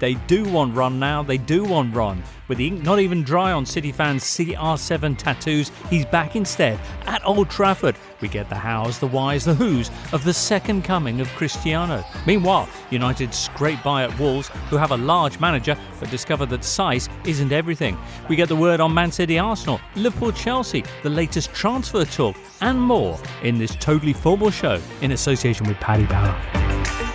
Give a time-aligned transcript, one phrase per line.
[0.00, 2.22] They do want run now, they do want run.
[2.48, 7.24] With the ink not even dry on City fans' CR7 tattoos, he's back instead at
[7.24, 7.96] Old Trafford.
[8.22, 12.02] We get the hows, the whys, the whos of the second coming of Cristiano.
[12.26, 17.10] Meanwhile, United scrape by at Wolves, who have a large manager but discover that size
[17.26, 17.98] isn't everything.
[18.28, 22.80] We get the word on Man City Arsenal, Liverpool Chelsea, the latest transfer talk, and
[22.80, 27.09] more in this Totally Football show in association with Paddy Power.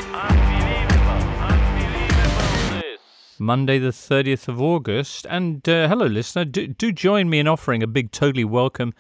[3.40, 5.26] Monday, the 30th of August.
[5.30, 6.46] And uh, hello, listener.
[6.46, 8.94] Do, do join me in offering a big totally welcome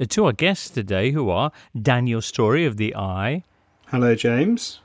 [0.00, 3.44] uh, to our guests today, who are Daniel Storey of The Eye,
[3.88, 4.80] Hello, James.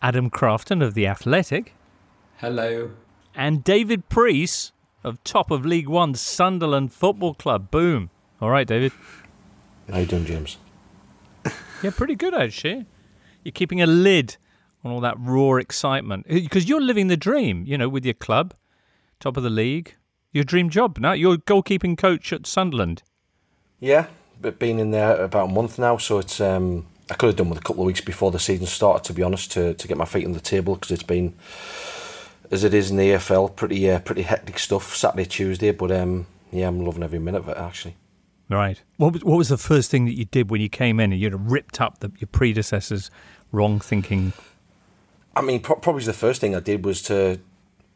[0.00, 1.74] Adam Crafton of The Athletic,
[2.36, 2.90] Hello.
[3.34, 4.70] and David Preece
[5.02, 7.70] of top of League One Sunderland Football Club.
[7.70, 8.10] Boom.
[8.40, 8.92] All right, David.
[9.90, 10.56] How you doing, James?
[11.82, 12.86] Yeah, pretty good, actually.
[13.42, 14.36] You're keeping a lid
[14.84, 18.54] on all that raw excitement because you're living the dream, you know, with your club,
[19.18, 19.94] top of the league.
[20.32, 21.12] Your dream job now.
[21.12, 23.04] You're goalkeeping coach at Sunderland.
[23.78, 24.06] Yeah,
[24.40, 27.50] but been in there about a month now, so it's um, I could have done
[27.50, 29.96] with a couple of weeks before the season started, to be honest, to, to get
[29.96, 31.34] my feet on the table because it's been
[32.50, 34.94] as it is in the EFL, pretty uh, pretty hectic stuff.
[34.94, 37.96] Saturday, Tuesday, but um, yeah, I'm loving every minute of it actually.
[38.50, 38.82] Right.
[38.96, 41.20] What was, what was the first thing that you did when you came in and
[41.20, 43.10] you'd have ripped up the, your predecessors'
[43.52, 44.32] wrong thinking?
[45.36, 47.40] I mean, pro- probably the first thing I did was to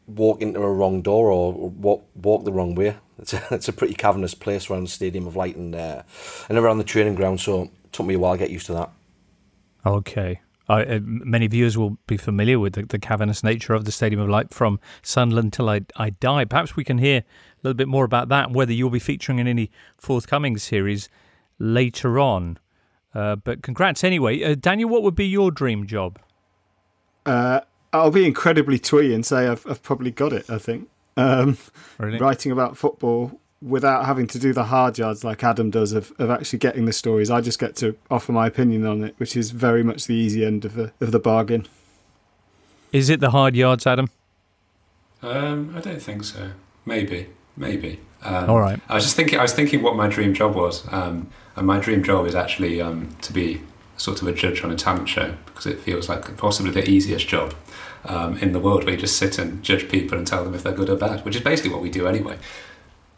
[0.07, 2.97] walk into a wrong door or walk walk the wrong way.
[3.17, 6.03] It's a, it's a pretty cavernous place around the Stadium of Light and uh,
[6.47, 8.73] and around the training ground, so it took me a while to get used to
[8.73, 8.89] that.
[9.85, 10.41] Okay.
[10.67, 14.21] I, uh, many viewers will be familiar with the, the cavernous nature of the Stadium
[14.21, 16.45] of Light from Sunderland till I, I die.
[16.45, 17.23] Perhaps we can hear a
[17.63, 21.09] little bit more about that and whether you'll be featuring in any forthcoming series
[21.57, 22.59] later on.
[23.15, 24.43] Uh, but congrats anyway.
[24.43, 26.19] Uh, Daniel, what would be your dream job?
[27.29, 27.61] Uh,
[27.93, 30.89] I'll be incredibly twee and say I've, I've probably got it, I think.
[31.15, 31.57] Um,
[31.99, 32.17] Really?
[32.17, 36.29] Writing about football without having to do the hard yards like Adam does of, of
[36.29, 37.29] actually getting the stories.
[37.29, 40.43] I just get to offer my opinion on it, which is very much the easy
[40.45, 41.67] end of the, of the bargain.
[42.91, 44.09] Is it the hard yards, Adam?
[45.21, 46.51] Um, I don't think so.
[46.85, 47.99] Maybe, maybe.
[48.23, 48.79] Um, All right.
[48.89, 49.37] I was just thinking.
[49.37, 52.81] I was thinking what my dream job was, um, and my dream job is actually
[52.81, 53.61] um, to be
[53.99, 57.27] sort of a judge on a talent show because it feels like possibly the easiest
[57.27, 57.53] job
[58.05, 60.63] um, in the world, where you just sit and judge people and tell them if
[60.63, 62.37] they're good or bad, which is basically what we do anyway.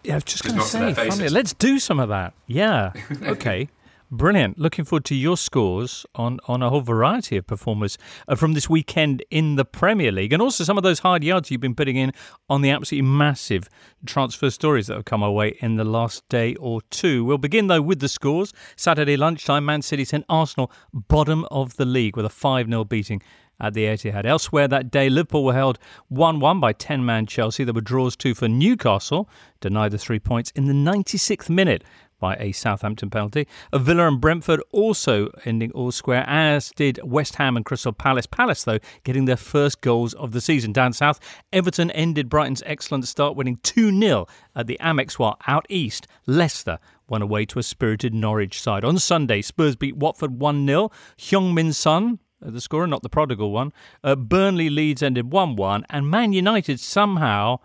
[0.03, 1.29] Yeah, I was just Just going to not to their say, funny.
[1.29, 2.33] let's do some of that.
[2.47, 2.91] Yeah.
[3.23, 3.69] Okay.
[4.13, 4.59] Brilliant.
[4.59, 8.69] Looking forward to your scores on, on a whole variety of performers uh, from this
[8.69, 11.95] weekend in the Premier League and also some of those hard yards you've been putting
[11.95, 12.11] in
[12.49, 13.69] on the absolutely massive
[14.05, 17.23] transfer stories that have come our way in the last day or two.
[17.23, 18.51] We'll begin, though, with the scores.
[18.75, 23.21] Saturday lunchtime, Man City sent Arsenal bottom of the league with a 5 0 beating
[23.61, 24.25] at the Etihad.
[24.25, 25.79] Elsewhere that day, Liverpool were held
[26.09, 27.63] 1 1 by 10 man Chelsea.
[27.63, 29.29] There were draws too for Newcastle,
[29.61, 31.83] denied the three points in the 96th minute
[32.21, 33.45] by a Southampton penalty.
[33.73, 38.25] Villa and Brentford also ending all square, as did West Ham and Crystal Palace.
[38.25, 40.71] Palace, though, getting their first goals of the season.
[40.71, 41.19] Down south,
[41.51, 46.79] Everton ended Brighton's excellent start, winning 2 0 at the Amex, while out east, Leicester
[47.09, 48.85] won away to a spirited Norwich side.
[48.85, 50.89] On Sunday, Spurs beat Watford 1 0.
[51.17, 53.71] Heung-min Son uh, the scorer, not the prodigal one.
[54.03, 57.59] Uh, Burnley Leeds ended 1 1, and Man United somehow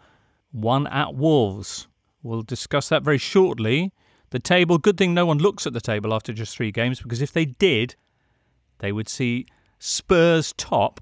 [0.53, 1.89] won at Wolves.
[2.23, 3.93] We'll discuss that very shortly.
[4.31, 7.23] The table, good thing no one looks at the table after just three games because
[7.23, 7.95] if they did,
[8.79, 9.47] they would see
[9.79, 11.01] Spurs top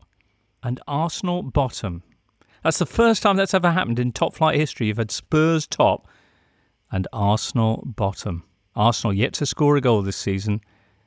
[0.63, 2.03] and Arsenal bottom.
[2.63, 4.87] That's the first time that's ever happened in top flight history.
[4.87, 6.09] You've had Spurs top
[6.91, 8.45] and Arsenal bottom.
[8.75, 10.61] Arsenal yet to score a goal this season.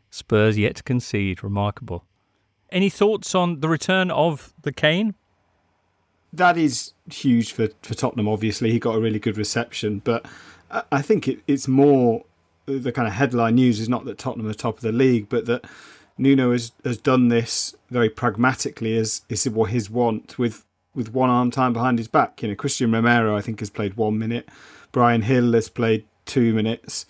[0.10, 1.44] Spurs yet to concede.
[1.44, 2.06] Remarkable.
[2.70, 5.16] Any thoughts on the return of the Kane?
[6.34, 8.72] That is huge for, for Tottenham, obviously.
[8.72, 10.26] He got a really good reception, but
[10.70, 12.24] I think it, it's more
[12.66, 15.46] the kind of headline news is not that Tottenham are top of the league, but
[15.46, 15.66] that
[16.18, 21.30] Nuno has, has done this very pragmatically as is what his want with with one
[21.30, 22.42] arm time behind his back.
[22.42, 24.50] You know, Cristian Romero I think has played one minute,
[24.92, 27.06] Bryan Gil has played two minutes.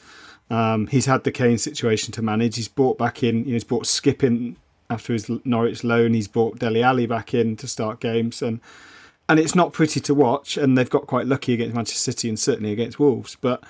[0.50, 2.56] Um, he's had the Kane situation to manage.
[2.56, 3.39] He's brought back in.
[3.39, 4.56] You know, he's brought Skipp in
[4.89, 6.13] after his Norwich loan.
[6.13, 8.62] He's brought Dele Alli back in to start games, and
[9.29, 10.57] and it's not pretty to watch.
[10.57, 13.38] And they've got quite lucky against Manchester City and certainly against Wolves.
[13.39, 13.63] But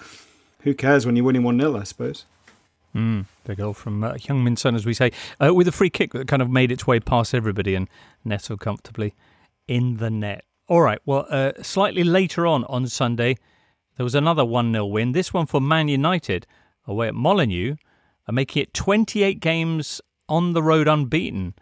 [0.62, 2.25] who cares when you're winning one 0 I suppose.
[2.95, 5.12] Mm, the goal from uh, Heung-min Son, as we say,
[5.44, 7.88] uh, with a free kick that kind of made its way past everybody and
[8.25, 9.13] nestled comfortably
[9.68, 10.45] in the net.
[10.68, 13.38] All right, well, uh, slightly later on on Sunday,
[13.98, 16.48] there was another 1 0 win, this one for Man United
[16.88, 17.75] away at Molineux,
[18.25, 21.53] and making it 28 games on the road unbeaten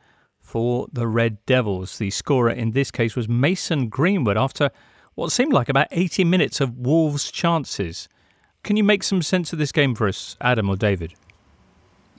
[0.46, 1.98] for the Red Devils.
[1.98, 4.70] The scorer in this case was Mason Greenwood after
[5.16, 8.08] what seemed like about 80 minutes of Wolves' chances.
[8.64, 11.16] Can you make some sense of this game for us, Adam or David?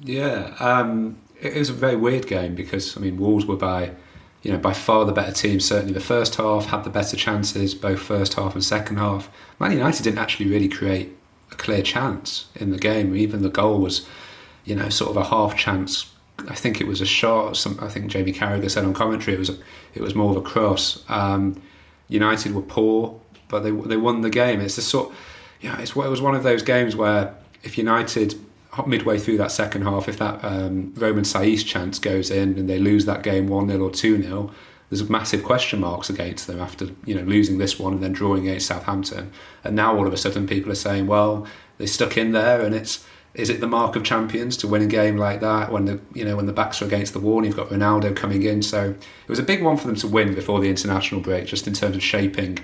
[0.02, 3.92] Yeah, um, it was a very weird game because I mean Wolves were by
[4.42, 5.60] you know by far the better team.
[5.60, 9.30] Certainly the first half had the better chances, both first half and second half.
[9.58, 11.16] Man United didn't actually really create
[11.52, 13.14] a clear chance in the game.
[13.14, 14.06] Even the goal was,
[14.64, 16.12] you know, sort of a half chance.
[16.48, 17.56] I think it was a shot.
[17.56, 19.58] Some, I think Jamie Carragher said on commentary it was a,
[19.94, 21.02] it was more of a cross.
[21.08, 21.60] Um,
[22.08, 24.60] United were poor, but they they won the game.
[24.60, 25.12] It's the sort
[25.60, 28.38] yeah, it's, it was one of those games where if United
[28.86, 32.78] midway through that second half, if that um, Romain Saïss chance goes in and they
[32.78, 34.52] lose that game one 0 or two 0
[34.90, 38.46] there's massive question marks against them after you know losing this one and then drawing
[38.48, 39.32] against Southampton.
[39.64, 41.46] And now all of a sudden people are saying, well,
[41.78, 43.04] they stuck in there, and it's
[43.36, 46.24] is it the mark of champions to win a game like that when the you
[46.24, 48.62] know when the backs are against the wall and you've got Ronaldo coming in?
[48.62, 51.66] So it was a big one for them to win before the international break, just
[51.66, 52.58] in terms of shaping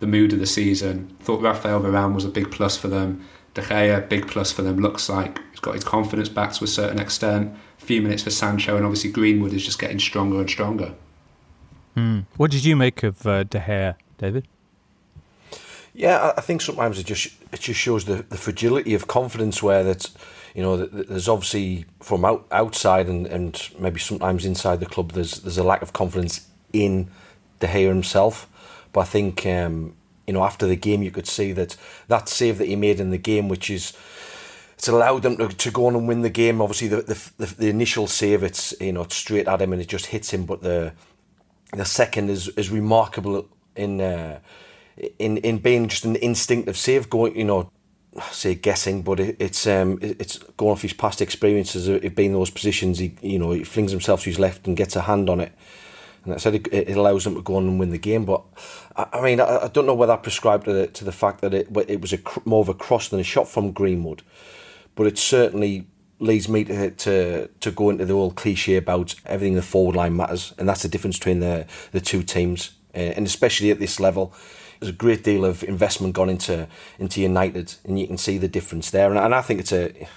[0.00, 1.16] the mood of the season.
[1.20, 3.24] Thought Rafael Varane was a big plus for them.
[3.54, 4.78] De Gea, big plus for them.
[4.78, 7.56] Looks like he's got his confidence back to a certain extent.
[7.80, 10.94] A few minutes for Sancho, and obviously Greenwood is just getting stronger and stronger.
[11.94, 12.20] Hmm.
[12.36, 14.48] What did you make of uh, De Gea, David?
[15.96, 19.82] Yeah, I think sometimes it just it just shows the, the fragility of confidence where
[19.82, 20.10] that
[20.54, 25.40] you know there's obviously from out, outside and, and maybe sometimes inside the club there's
[25.40, 27.08] there's a lack of confidence in
[27.60, 28.46] De Gea himself
[28.92, 29.94] but I think um,
[30.26, 31.76] you know after the game you could see that
[32.08, 33.92] that save that he made in the game, which is
[34.74, 36.62] it's allowed them to, to go on and win the game.
[36.62, 39.88] Obviously, the, the the, initial save it's you know it's straight at him and it
[39.88, 40.92] just hits him, but the
[41.72, 44.38] the second is is remarkable in uh,
[45.18, 47.10] in in being just an instinctive save.
[47.10, 47.70] Going, you know,
[48.30, 52.36] say guessing, but it, it's um it's going off his past experiences of being in
[52.36, 52.98] those positions.
[52.98, 55.52] He you know he flings himself to his left and gets a hand on it,
[56.24, 58.24] and I said it, it allows them to go on and win the game.
[58.24, 58.42] But
[58.96, 61.40] I, I mean, I, I, don't know whether I prescribe to the, to the fact
[61.40, 64.22] that it it was a more of a cross than a shot from Greenwood,
[64.94, 65.86] but it certainly
[66.18, 69.96] leads me to to to go into the old cliche about everything in the forward
[69.96, 73.78] line matters, and that's the difference between the the two teams, uh, and especially at
[73.78, 74.34] this level.
[74.80, 76.68] There's a great deal of investment gone into
[76.98, 79.08] into United, and you can see the difference there.
[79.10, 80.08] And, and I think it's a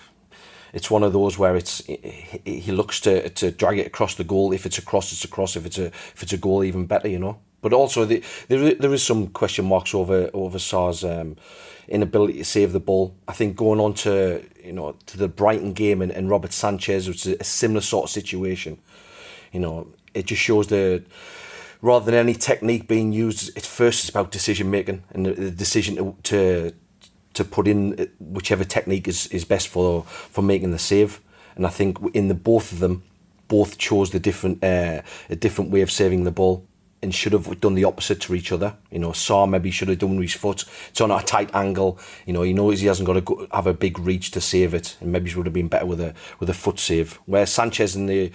[0.74, 4.54] it's one of those where it's he looks to to drag it across the goal.
[4.54, 5.56] If it's a cross, it's a cross.
[5.56, 7.40] If it's a if it's a goal, even better, you know.
[7.62, 11.36] But also the, there there is some question marks over over Sá's um,
[11.88, 13.16] inability to save the ball.
[13.28, 17.08] I think going on to you know to the Brighton game and, and Robert Sanchez,
[17.08, 18.80] which is a similar sort of situation.
[19.52, 21.04] You know, it just shows the
[21.82, 26.16] rather than any technique being used, it's first about decision making and the, decision to,
[26.24, 26.74] to
[27.34, 31.22] to put in uh, whichever technique is, is best for for making the save.
[31.56, 33.04] And I think in the both of them,
[33.48, 36.66] both chose the different uh, a different way of saving the ball
[37.02, 38.76] and should have done the opposite to each other.
[38.92, 40.66] You know, Sá maybe should have done with his foot.
[40.90, 41.98] It's on a tight angle.
[42.26, 44.74] You know, he knows he hasn't got to go, have a big reach to save
[44.74, 47.14] it, and maybe he would have been better with a with a foot save.
[47.26, 48.32] Where Sanchez in the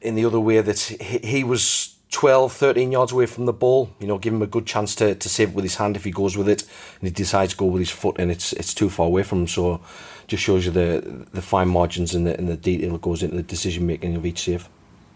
[0.00, 3.90] in the other way that he, he was 12, 13 yards away from the ball.
[4.00, 6.04] You know, give him a good chance to, to save it with his hand if
[6.04, 6.62] he goes with it,
[7.00, 9.40] and he decides to go with his foot, and it's it's too far away from
[9.40, 9.48] him.
[9.48, 9.80] So,
[10.26, 13.36] just shows you the the fine margins and the and the detail that goes into
[13.36, 14.68] the decision making of each save.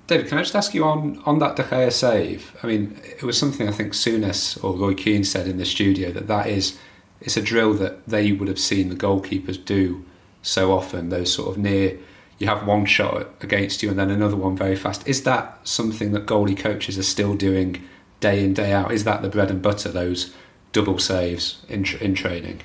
[0.06, 2.56] David, can I just ask you on on that De Gea save?
[2.62, 6.10] I mean, it was something I think Souness or Roy Keane said in the studio
[6.10, 6.78] that that is
[7.20, 10.04] it's a drill that they would have seen the goalkeepers do
[10.42, 11.10] so often.
[11.10, 11.98] Those sort of near,
[12.40, 15.06] you have one shot against you and then another one very fast.
[15.06, 17.84] Is that something that goalie coaches are still doing
[18.18, 18.90] day in day out?
[18.90, 19.90] Is that the bread and butter?
[19.90, 20.34] Those
[20.72, 22.62] double saves in in training.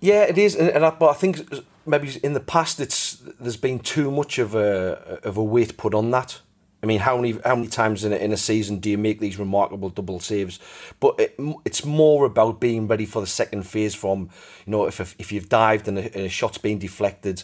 [0.00, 1.48] Yeah, it is, and, I, but I think
[1.86, 5.94] maybe in the past it's there's been too much of a of a weight put
[5.94, 6.40] on that.
[6.82, 9.20] I mean, how many how many times in a, in a season do you make
[9.20, 10.58] these remarkable double saves?
[10.98, 13.94] But it, it's more about being ready for the second phase.
[13.94, 14.30] From
[14.64, 17.42] you know, if if you've dived and a, and a shot's been deflected,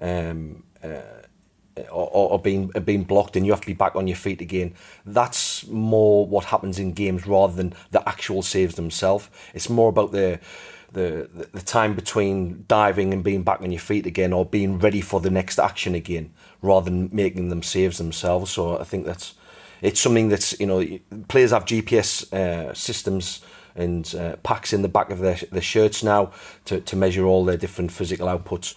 [0.00, 1.00] um, uh,
[1.90, 4.74] or, or being being blocked, and you have to be back on your feet again.
[5.06, 9.28] That's more what happens in games rather than the actual saves themselves.
[9.54, 10.40] It's more about the
[10.92, 15.00] the, the time between diving and being back on your feet again or being ready
[15.00, 18.50] for the next action again rather than making them saves themselves.
[18.50, 19.34] So I think that's
[19.82, 20.84] it's something that's you know
[21.28, 23.40] players have GPS uh, systems
[23.74, 26.32] and uh, packs in the back of their, their shirts now
[26.64, 28.74] to, to measure all their different physical outputs.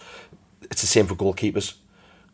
[0.70, 1.74] It's the same for goalkeepers.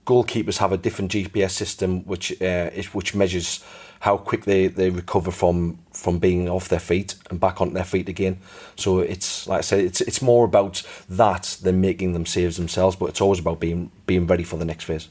[0.07, 3.65] Goalkeepers have a different GPS system which uh, is, which measures
[4.01, 7.85] how quick they, they recover from from being off their feet and back on their
[7.85, 8.39] feet again.
[8.77, 12.97] So it's like I said, it's it's more about that than making them saves themselves,
[12.97, 15.09] but it's always about being being ready for the next phase.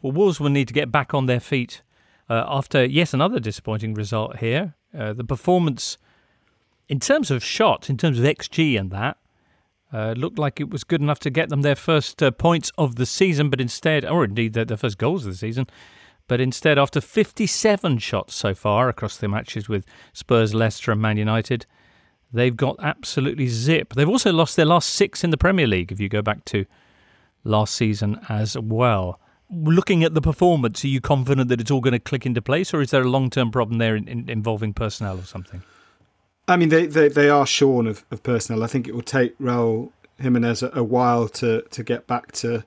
[0.00, 1.82] Well, Wolves will need to get back on their feet
[2.28, 4.74] uh, after yes another disappointing result here.
[4.98, 5.98] Uh, the performance
[6.88, 9.16] in terms of shots, in terms of xG and that.
[9.92, 12.96] Uh, looked like it was good enough to get them their first uh, points of
[12.96, 15.66] the season, but instead, or indeed their, their first goals of the season,
[16.26, 21.18] but instead, after 57 shots so far across the matches with Spurs, Leicester, and Man
[21.18, 21.66] United,
[22.32, 23.94] they've got absolutely zip.
[23.94, 26.64] They've also lost their last six in the Premier League, if you go back to
[27.44, 29.20] last season as well.
[29.50, 32.72] Looking at the performance, are you confident that it's all going to click into place,
[32.72, 35.62] or is there a long term problem there in, in, involving personnel or something?
[36.46, 38.62] I mean, they, they, they are shorn of, of personnel.
[38.62, 42.64] I think it will take Raul Jimenez a, a while to, to get back to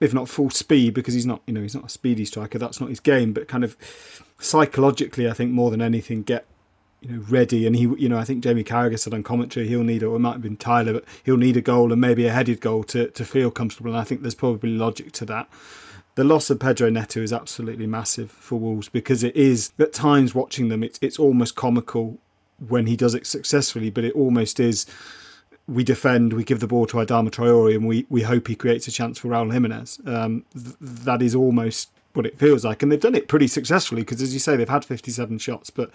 [0.00, 2.58] if not full speed, because he's not, you know, he's not a speedy striker.
[2.58, 3.32] That's not his game.
[3.32, 3.76] But kind of
[4.38, 6.46] psychologically, I think more than anything, get
[7.02, 7.66] you know ready.
[7.66, 10.20] And he, you know, I think Jamie Carragher said on commentary he'll need, or it
[10.20, 13.08] might have been Tyler, but he'll need a goal and maybe a headed goal to
[13.08, 13.90] to feel comfortable.
[13.90, 15.48] And I think there's probably logic to that.
[16.14, 20.34] The loss of Pedro Neto is absolutely massive for Wolves because it is at times
[20.34, 22.18] watching them, it's it's almost comical
[22.68, 24.86] when he does it successfully, but it almost is
[25.66, 28.88] we defend, we give the ball to Adama Traore, and we, we hope he creates
[28.88, 30.00] a chance for Raul Jimenez.
[30.04, 32.82] Um, th- that is almost what it feels like.
[32.82, 35.90] And they've done it pretty successfully because, as you say, they've had 57 shots, but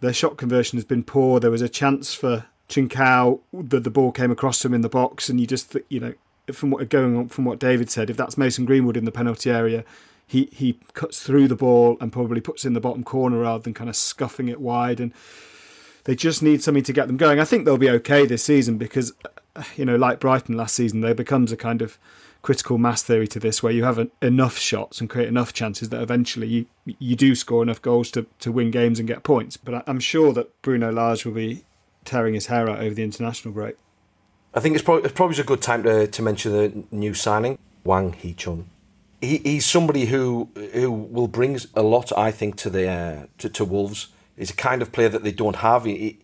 [0.00, 1.38] their shot conversion has been poor.
[1.38, 5.28] There was a chance for Trincao that the ball came across him in the box,
[5.28, 6.14] and you just, you know,
[6.52, 9.50] from what going on from what David said, if that's Mason Greenwood in the penalty
[9.50, 9.84] area,
[10.26, 13.74] he he cuts through the ball and probably puts in the bottom corner rather than
[13.74, 15.12] kind of scuffing it wide and
[16.04, 17.40] they just need something to get them going.
[17.40, 19.12] I think they'll be okay this season because,
[19.76, 21.98] you know, like Brighton last season, there becomes a kind of
[22.42, 26.02] critical mass theory to this where you have enough shots and create enough chances that
[26.02, 26.66] eventually you
[26.98, 29.56] you do score enough goals to, to win games and get points.
[29.56, 31.64] But I'm sure that Bruno Lage will be
[32.04, 33.76] tearing his hair out over the international break.
[34.52, 37.58] I think it's probably, it's probably a good time to, to mention the new signing,
[37.82, 38.68] Hwang Hee-chan.
[39.20, 43.48] He, he's somebody who who will bring a lot, I think, to the uh, to,
[43.48, 44.08] to Wolves.
[44.36, 45.84] He's a kind of player that they don't have.
[45.84, 46.18] He,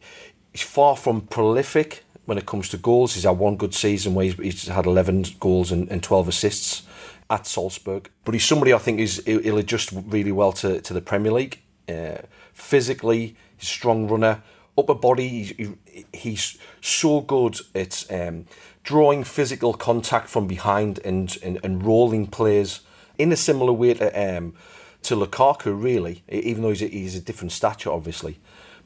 [0.52, 3.14] he's far from prolific when it comes to goals.
[3.14, 6.82] He's had one good season where he's, he's had 11 goals and, and 12 assists
[7.28, 8.10] at Salzburg.
[8.24, 11.60] But he's somebody I think is he'll adjust really well to, to the Premier League.
[11.88, 12.18] Uh,
[12.52, 14.42] physically, he's a strong runner.
[14.76, 15.68] Upper body, he's,
[16.12, 18.46] he's so good at um,
[18.82, 22.80] drawing physical contact from behind and, and, and rolling players
[23.18, 24.54] in a similar way to um,
[25.02, 28.38] to Lukaku, really, even though he's a, he's a different stature, obviously.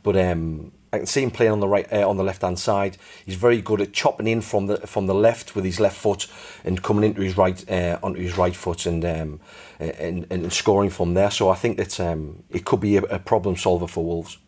[0.03, 2.59] But um, I can see him playing on the right, uh, on the left hand
[2.59, 2.99] side.
[3.27, 6.29] He's very good at chopping in from the from the left with his left foot
[6.63, 9.41] and coming into his right uh, onto his right foot and um,
[9.81, 11.33] and, and scoring from there.
[11.33, 14.39] So I think that um, it could be a, a, problem solver for Wolves.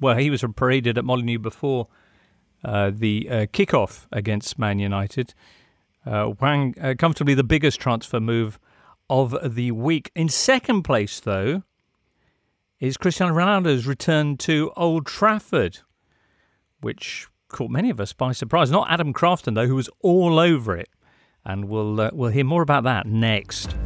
[0.00, 1.88] Well, he was paraded at Molineux before
[2.64, 5.34] uh, the uh, kickoff against Man United.
[6.06, 8.58] Uh, Hwang uh, comfortably the biggest transfer move
[9.12, 10.10] of the week.
[10.16, 11.64] In second place, though,
[12.80, 15.80] is Cristiano Ronaldo's return to Old Trafford,
[16.80, 18.70] which caught many of us by surprise.
[18.70, 20.88] Not Adam Crafton, though, who was all over it.
[21.44, 23.76] And we'll, uh, we'll hear more about that next.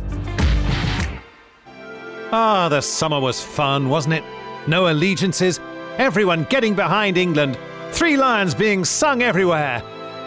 [2.30, 4.24] Ah, the summer was fun, wasn't it?
[4.68, 5.58] No allegiances,
[5.98, 7.58] everyone getting behind England,
[7.90, 9.82] three lions being sung everywhere.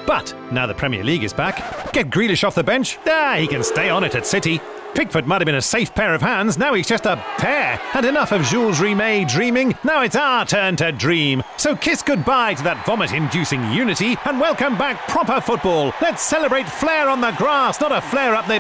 [0.05, 2.97] But now the Premier League is back, get Grealish off the bench.
[3.05, 4.59] Ah, he can stay on it at City.
[4.95, 7.79] Pickford might have been a safe pair of hands, now he's just a pair.
[7.93, 11.43] And enough of Jules Rimet dreaming, now it's our turn to dream.
[11.57, 15.93] So kiss goodbye to that vomit inducing unity and welcome back proper football.
[16.01, 18.59] Let's celebrate flair on the grass, not a flare up the.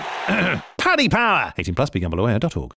[0.77, 1.53] Paddy Power!
[1.57, 2.73] 18 plus, begambleaware.org.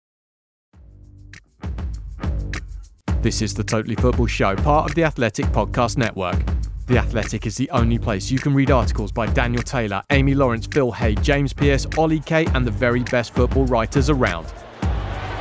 [3.22, 6.42] This is the Totally Football Show, part of the Athletic Podcast Network.
[6.86, 10.66] The Athletic is the only place you can read articles by Daniel Taylor, Amy Lawrence,
[10.66, 14.46] Phil Hay, James Pearce, Ollie Kay, and the very best football writers around.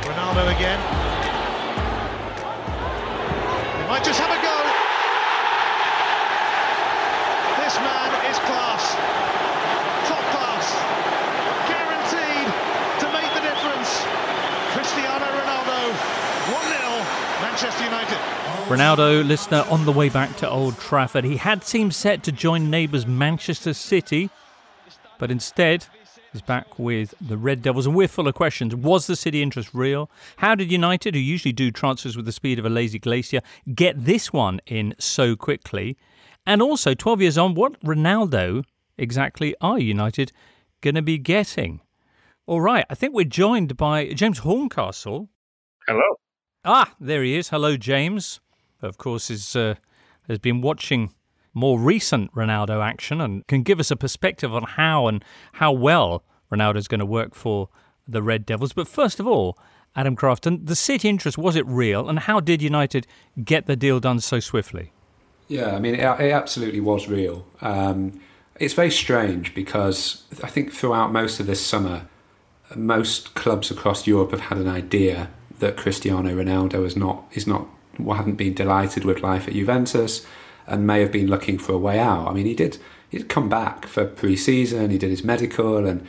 [0.02, 1.11] Ronaldo again.
[18.72, 21.24] Ronaldo, listener, on the way back to Old Trafford.
[21.24, 24.30] He had seemed set to join neighbours Manchester City,
[25.18, 25.84] but instead
[26.32, 27.84] is back with the Red Devils.
[27.86, 28.74] And we're full of questions.
[28.74, 30.10] Was the City interest real?
[30.38, 33.42] How did United, who usually do transfers with the speed of a lazy glacier,
[33.74, 35.98] get this one in so quickly?
[36.46, 38.64] And also, 12 years on, what Ronaldo
[38.96, 40.32] exactly are United
[40.80, 41.82] going to be getting?
[42.46, 45.28] All right, I think we're joined by James Horncastle.
[45.86, 46.16] Hello.
[46.64, 47.50] Ah, there he is.
[47.50, 48.40] Hello, James
[48.82, 49.74] of course, is uh,
[50.28, 51.12] has been watching
[51.54, 55.24] more recent Ronaldo action and can give us a perspective on how and
[55.54, 57.68] how well Ronaldo is going to work for
[58.08, 58.72] the Red Devils.
[58.72, 59.58] But first of all,
[59.94, 63.06] Adam Crafton, the City interest was it real, and how did United
[63.44, 64.92] get the deal done so swiftly?
[65.48, 67.46] Yeah, I mean, it, it absolutely was real.
[67.60, 68.20] Um,
[68.58, 72.06] it's very strange because I think throughout most of this summer,
[72.74, 77.68] most clubs across Europe have had an idea that Cristiano Ronaldo is not is not
[77.98, 80.26] hadn't been delighted with life at Juventus
[80.66, 82.28] and may have been looking for a way out.
[82.28, 82.78] I mean, he did
[83.10, 86.06] he'd come back for pre-season, he did his medical, and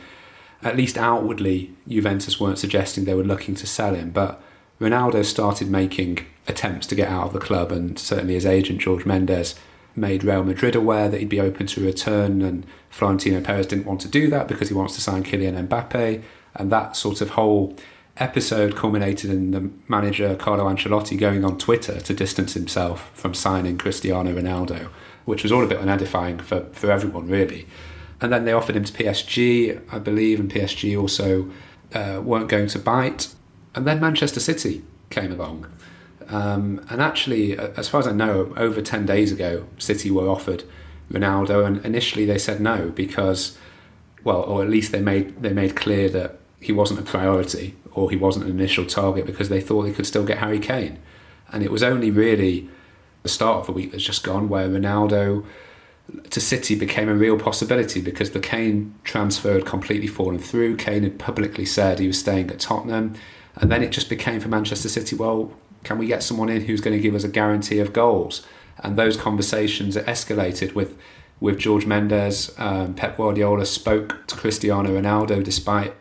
[0.62, 4.10] at least outwardly, Juventus weren't suggesting they were looking to sell him.
[4.10, 4.42] But
[4.80, 9.04] Ronaldo started making attempts to get out of the club, and certainly his agent George
[9.04, 9.54] Mendes
[9.94, 14.00] made Real Madrid aware that he'd be open to return, and Florentino Perez didn't want
[14.00, 16.22] to do that because he wants to sign Kylian Mbappe,
[16.54, 17.76] and that sort of whole
[18.16, 23.76] episode culminated in the manager Carlo Ancelotti going on Twitter to distance himself from signing
[23.76, 24.88] Cristiano Ronaldo,
[25.24, 27.66] which was all a bit unedifying for, for everyone, really.
[28.20, 31.50] And then they offered him to PSG, I believe, and PSG also
[31.92, 33.34] uh, weren't going to bite.
[33.74, 35.66] And then Manchester City came along.
[36.28, 40.64] Um, and actually, as far as I know, over 10 days ago, City were offered
[41.10, 43.58] Ronaldo, and initially they said no because,
[44.22, 48.10] well, or at least they made they made clear that he wasn't a priority or
[48.10, 50.98] he wasn't an initial target because they thought they could still get Harry Kane.
[51.52, 52.68] And it was only really
[53.22, 55.44] the start of the week that's just gone where Ronaldo
[56.30, 60.76] to City became a real possibility because the Kane transfer had completely fallen through.
[60.76, 63.14] Kane had publicly said he was staying at Tottenham.
[63.56, 65.52] And then it just became for Manchester City, well,
[65.84, 68.44] can we get someone in who's going to give us a guarantee of goals?
[68.78, 70.98] And those conversations escalated with
[71.40, 72.52] with George Mendes.
[72.58, 75.94] Um, Pep Guardiola spoke to Cristiano Ronaldo despite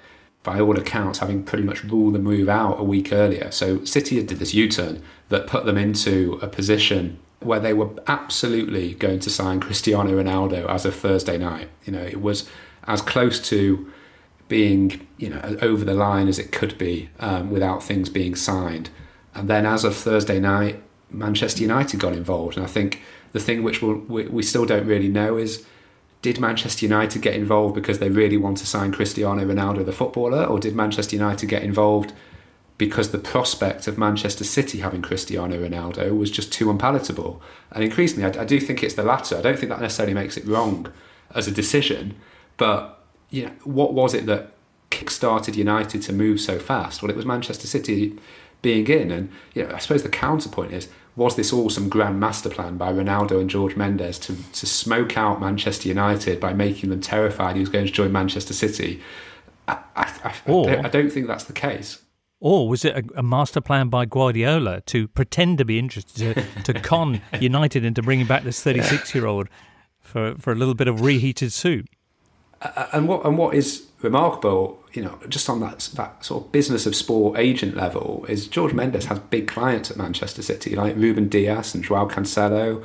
[0.44, 3.50] by all accounts, having pretty much ruled the move out a week earlier.
[3.52, 7.90] So City had did this U-turn that put them into a position where they were
[8.08, 11.70] absolutely going to sign Cristiano Ronaldo as of Thursday night.
[11.86, 12.50] You know, it was
[12.86, 13.92] as close to
[14.48, 18.90] being, you know, over the line as it could be um, without things being signed.
[19.34, 22.58] And then as of Thursday night, Manchester United got involved.
[22.58, 23.02] And I think
[23.32, 25.66] the thing which we'll, we, we still don't really know is
[26.24, 30.46] did Manchester United get involved because they really want to sign Cristiano Ronaldo, the footballer,
[30.46, 32.14] or did Manchester United get involved
[32.78, 37.42] because the prospect of Manchester City having Cristiano Ronaldo was just too unpalatable?
[37.74, 39.38] And increasingly, I, I do think it's the latter.
[39.38, 40.92] I don't think that necessarily makes it wrong
[41.36, 42.16] as a decision,
[42.56, 44.54] but you know, what was it that
[44.92, 47.04] kick-started United to move so fast?
[47.04, 48.18] Well, it was Manchester City
[48.62, 52.20] being in, and you know, I suppose the counterpoint is was this all some grand
[52.20, 56.90] master plan by Ronaldo and George Mendes to, to smoke out Manchester United by making
[56.90, 59.02] them terrified he was going to join Manchester City?
[59.68, 62.02] I, I, I, or, I, don't, I don't think that's the case.
[62.40, 66.74] Or was it a, a, master plan by Guardiola to pretend to be interested, to,
[66.74, 69.48] to con United into bringing back this 36 year old
[70.02, 71.86] for, for a little bit of reheated soup?
[72.92, 76.86] And what and what is remarkable, you know, just on that that sort of business
[76.86, 81.28] of sport agent level, is George Mendes has big clients at Manchester City, like Ruben
[81.28, 82.84] Dias and Joao Cancelo,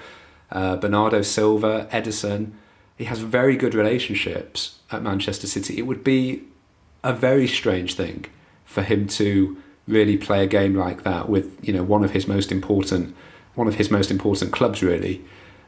[0.51, 2.53] uh, Bernardo Silva, Ederson.
[2.97, 5.79] He has very good relationships at Manchester City.
[5.79, 6.43] It would be
[7.05, 8.27] a very strange thing
[8.65, 12.27] for him to really play a game like that with you know one of his
[12.27, 13.15] most important
[13.55, 15.25] one of his most important clubs really.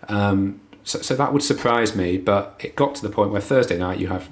[0.09, 3.79] Um, so, so that would surprise me, but it got to the point where Thursday
[3.79, 4.31] night you have,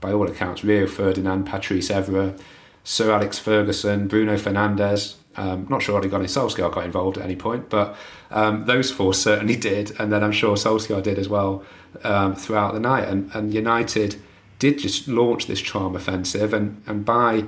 [0.00, 2.38] by all accounts, Rio Ferdinand, Patrice Evra,
[2.84, 5.16] Sir Alex Ferguson, Bruno Fernandes.
[5.36, 7.96] Um, not sure Ole Solskjaer got involved at any point, but
[8.30, 11.64] um, those four certainly did, and then I'm sure Solskjaer did as well
[12.04, 13.08] um, throughout the night.
[13.08, 14.16] And, and United
[14.58, 17.44] did just launch this charm offensive, and, and by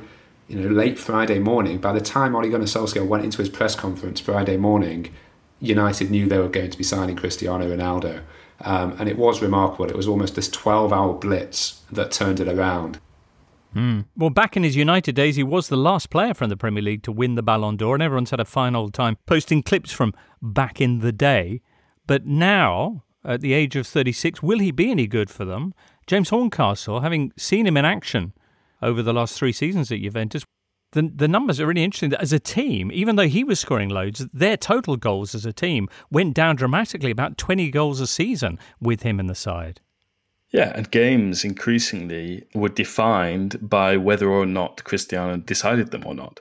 [0.49, 3.75] you know late Friday morning, by the time Ole Gunnar Solskjaer went into his press
[3.75, 5.13] conference Friday morning,
[5.65, 8.23] United knew they were going to be signing Cristiano Ronaldo.
[8.61, 9.87] Um, and it was remarkable.
[9.87, 13.01] It was almost this 12 hour blitz that turned it around.
[13.75, 14.05] Mm.
[14.17, 17.03] Well, back in his United days, he was the last player from the Premier League
[17.03, 20.15] to win the Ballon d'Or, and everyone's had a fine old time posting clips from
[20.41, 21.61] back in the day.
[22.07, 25.75] But now, at the age of 36, will he be any good for them?
[26.07, 28.33] James Horncastle, having seen him in action
[28.81, 30.45] over the last three seasons at Juventus,
[30.95, 32.11] the, the numbers are really interesting.
[32.11, 35.53] That As a team, even though he was scoring loads, their total goals as a
[35.53, 39.81] team went down dramatically, about 20 goals a season with him in the side.
[40.51, 46.39] Yeah, and games increasingly were defined by whether or not Cristiano decided them or not,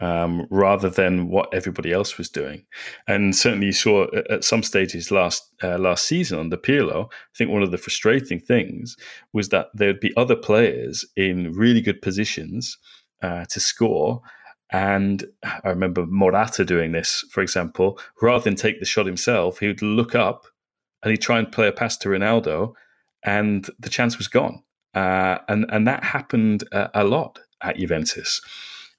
[0.00, 2.64] um, rather than what everybody else was doing.
[3.08, 7.06] And certainly, you saw at some stages last uh, last season on the Pirlo.
[7.06, 8.96] I think one of the frustrating things
[9.32, 12.78] was that there'd be other players in really good positions
[13.26, 14.22] uh, to score.
[14.72, 17.98] And I remember Morata doing this, for example.
[18.20, 20.46] Rather than take the shot himself, he would look up
[21.02, 22.74] and he'd try and play a pass to Ronaldo
[23.22, 24.62] and the chance was gone.
[24.94, 28.40] Uh, and and that happened uh, a lot at Juventus.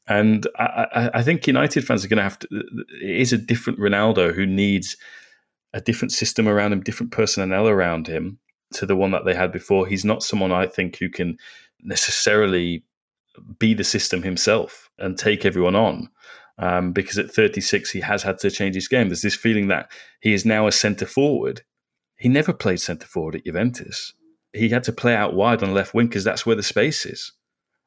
[0.08, 2.48] And I, I, think United fans are going to have to.
[3.02, 4.96] It is a different Ronaldo who needs
[5.74, 8.40] a different system around him, different personnel around him
[8.74, 9.86] to the one that they had before.
[9.86, 11.38] He's not someone I think who can
[11.82, 12.84] necessarily
[13.60, 16.10] be the system himself and take everyone on.
[16.60, 19.10] Um, because at 36, he has had to change his game.
[19.10, 21.62] There's this feeling that he is now a centre forward.
[22.17, 24.13] He never played centre forward at Juventus
[24.58, 27.06] he had to play out wide on the left wing because that's where the space
[27.06, 27.32] is.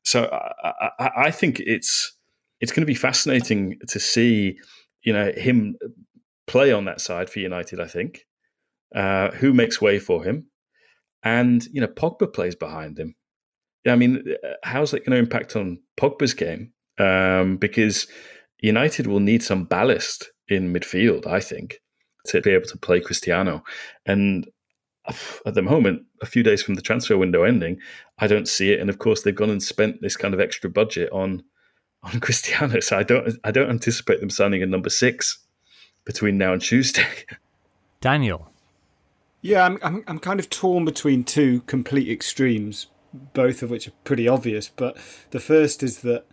[0.04, 2.16] So I, I, I think it's
[2.60, 4.58] it's going to be fascinating to see,
[5.02, 5.76] you know, him
[6.46, 7.80] play on that side for United.
[7.80, 8.26] I think
[8.94, 10.50] uh, who makes way for him,
[11.22, 13.14] and you know, Pogba plays behind him.
[13.85, 16.73] Yeah, I mean, how's that going to impact on Pogba's game?
[16.99, 18.07] Um, because
[18.61, 21.81] United will need some ballast in midfield, I think,
[22.27, 23.64] to be able to play Cristiano.
[24.07, 24.47] And
[25.47, 27.79] at the moment, a few days from the transfer window ending,
[28.19, 28.81] I don't see it.
[28.81, 31.43] And of course, they've gone and spent this kind of extra budget on
[32.03, 32.81] on Cristiano.
[32.81, 35.38] So I don't I don't anticipate them signing a number six
[36.05, 37.07] between now and Tuesday.
[38.01, 38.51] Daniel.
[39.43, 43.92] Yeah, I'm, I'm I'm kind of torn between two complete extremes, both of which are
[44.05, 44.68] pretty obvious.
[44.68, 44.96] But
[45.31, 46.27] the first is that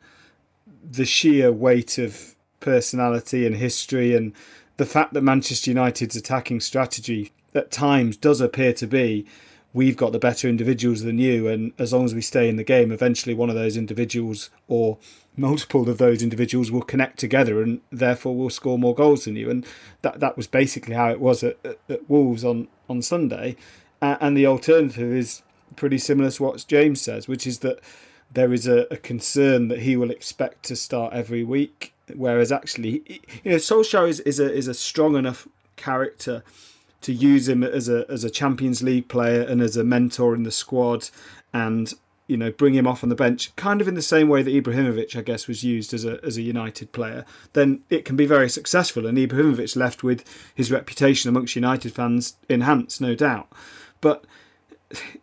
[0.84, 4.34] the sheer weight of personality and history and
[4.78, 9.26] the fact that Manchester United's attacking strategy at times does appear to be
[9.74, 12.64] we've got the better individuals than you and as long as we stay in the
[12.64, 14.98] game eventually one of those individuals or
[15.36, 19.50] multiple of those individuals will connect together and therefore will score more goals than you
[19.50, 19.66] and
[20.02, 23.56] that that was basically how it was at, at, at Wolves on on Sunday
[24.02, 25.42] and the alternative is
[25.76, 27.80] pretty similar to what James says which is that
[28.32, 33.04] there is a, a concern that he will expect to start every week whereas actually
[33.44, 36.44] you know Solskjaer is, is a is a strong enough character
[37.02, 40.44] to use him as a as a Champions League player and as a mentor in
[40.44, 41.10] the squad,
[41.54, 41.94] and
[42.28, 44.52] you know bring him off on the bench, kind of in the same way that
[44.52, 47.26] Ibrahimovic, I guess, was used as a as a United player.
[47.54, 52.36] Then it can be very successful, and Ibrahimovic left with his reputation amongst United fans
[52.50, 53.48] enhanced, no doubt.
[54.02, 54.26] But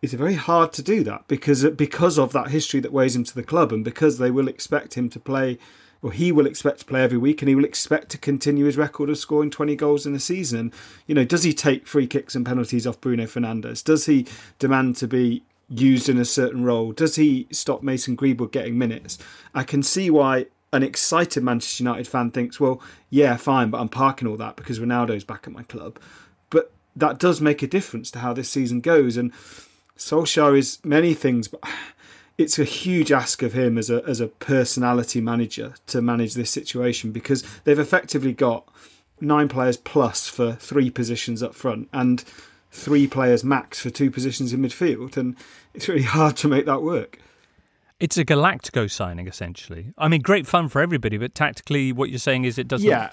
[0.02, 3.42] it's very hard to do that because because of that history that weighs into the
[3.42, 5.58] club, and because they will expect him to play
[6.04, 8.76] or he will expect to play every week and he will expect to continue his
[8.76, 10.70] record of scoring 20 goals in a season.
[11.06, 13.82] You know, does he take free kicks and penalties off Bruno Fernandes?
[13.82, 14.26] Does he
[14.58, 16.92] demand to be used in a certain role?
[16.92, 19.16] Does he stop Mason Greenwood getting minutes?
[19.54, 23.88] I can see why an excited Manchester United fan thinks, well, yeah, fine, but I'm
[23.88, 25.98] parking all that because Ronaldo's back at my club.
[26.96, 29.16] That does make a difference to how this season goes.
[29.16, 29.32] And
[29.96, 31.60] Solskjaer is many things, but
[32.38, 36.50] it's a huge ask of him as a as a personality manager to manage this
[36.50, 38.68] situation because they've effectively got
[39.20, 42.24] nine players plus for three positions up front and
[42.74, 45.36] three players max for two positions in midfield, and
[45.72, 47.18] it's really hard to make that work.
[48.00, 49.94] It's a Galactico signing, essentially.
[49.96, 52.88] I mean, great fun for everybody, but tactically, what you're saying is it doesn't.
[52.88, 53.10] Yeah,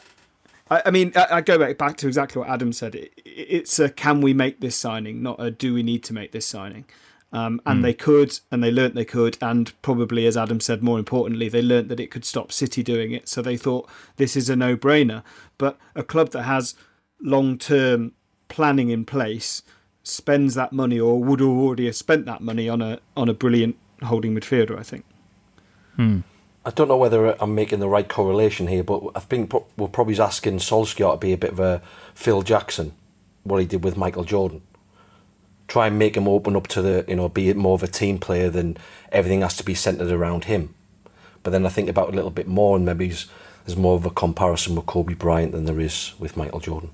[0.72, 2.96] I, I mean, I, I, go back back to exactly what Adam said.
[2.96, 6.32] It, it's a can we make this signing, not a do we need to make
[6.32, 6.86] this signing.
[7.34, 7.84] Um, and mm.
[7.84, 11.62] they could, and they learnt they could, and probably, as Adam said, more importantly, they
[11.62, 13.30] learnt that it could stop City doing it.
[13.30, 15.24] So they thought this is a no-brainer.
[15.58, 16.76] But a club that has
[17.22, 18.14] long-term
[18.50, 19.62] planning in place
[20.04, 23.78] spends that money or would already have spent that money on a on a brilliant
[24.04, 24.78] holding midfielder.
[24.78, 25.06] I think.
[25.96, 26.20] Hmm.
[26.64, 30.20] I don't know whether I'm making the right correlation here, but I think we're probably
[30.20, 31.82] asking Solskjaer to be a bit of a
[32.14, 32.94] Phil Jackson,
[33.44, 34.62] what he did with Michael Jordan.
[35.68, 38.20] Try and make him open up to the, you know, be more of a team
[38.20, 38.78] player than
[39.12, 40.76] everything has to be centred around him.
[41.42, 44.12] But then I think about a little bit more, and maybe there's more of a
[44.12, 46.92] comparison with Kobe Bryant than there is with Michael Jordan.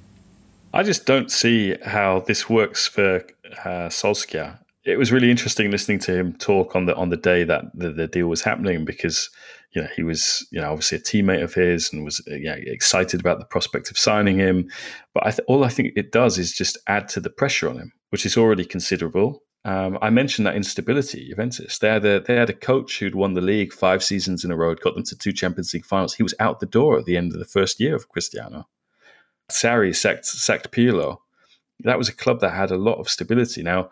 [0.74, 3.26] I just don't see how this works for
[3.66, 4.60] uh, Solskjaer.
[4.86, 7.92] It was really interesting listening to him talk on the on the day that the,
[7.92, 9.30] the deal was happening because
[9.78, 13.20] you know he was you know obviously a teammate of his and was yeah, excited
[13.20, 14.68] about the prospect of signing him.
[15.14, 17.78] But I th- all I think it does is just add to the pressure on
[17.78, 19.44] him, which is already considerable.
[19.66, 21.30] Um, I mentioned that instability.
[21.30, 24.50] Juventus they had a they had a coach who'd won the league five seasons in
[24.50, 26.16] a row, got them to two Champions League finals.
[26.16, 28.68] He was out the door at the end of the first year of Cristiano.
[29.52, 31.20] Sarri sacked, sacked Pirlo.
[31.82, 33.62] That was a club that had a lot of stability.
[33.62, 33.92] Now,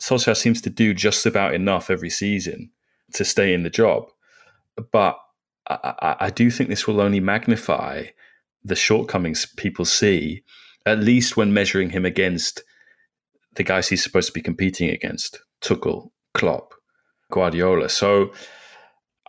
[0.00, 2.70] Solskjaer seems to do just about enough every season
[3.14, 4.08] to stay in the job.
[4.92, 5.18] But
[5.68, 8.04] I, I, do think this will only magnify
[8.62, 10.42] the shortcomings people see,
[10.84, 12.62] at least when measuring him against
[13.54, 16.74] the guys he's supposed to be competing against Tuchel, Klopp,
[17.30, 17.88] Guardiola.
[17.88, 18.32] So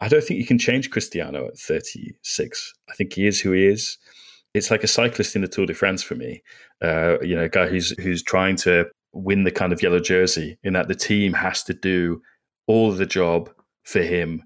[0.02, 2.74] I don't think you can change Cristiano at 36.
[2.90, 3.98] I think he is who he is
[4.56, 6.42] it's like a cyclist in the Tour de France for me.
[6.82, 10.58] Uh, you know, a guy who's who's trying to win the kind of yellow jersey,
[10.64, 12.22] in that the team has to do
[12.66, 13.50] all the job
[13.84, 14.42] for him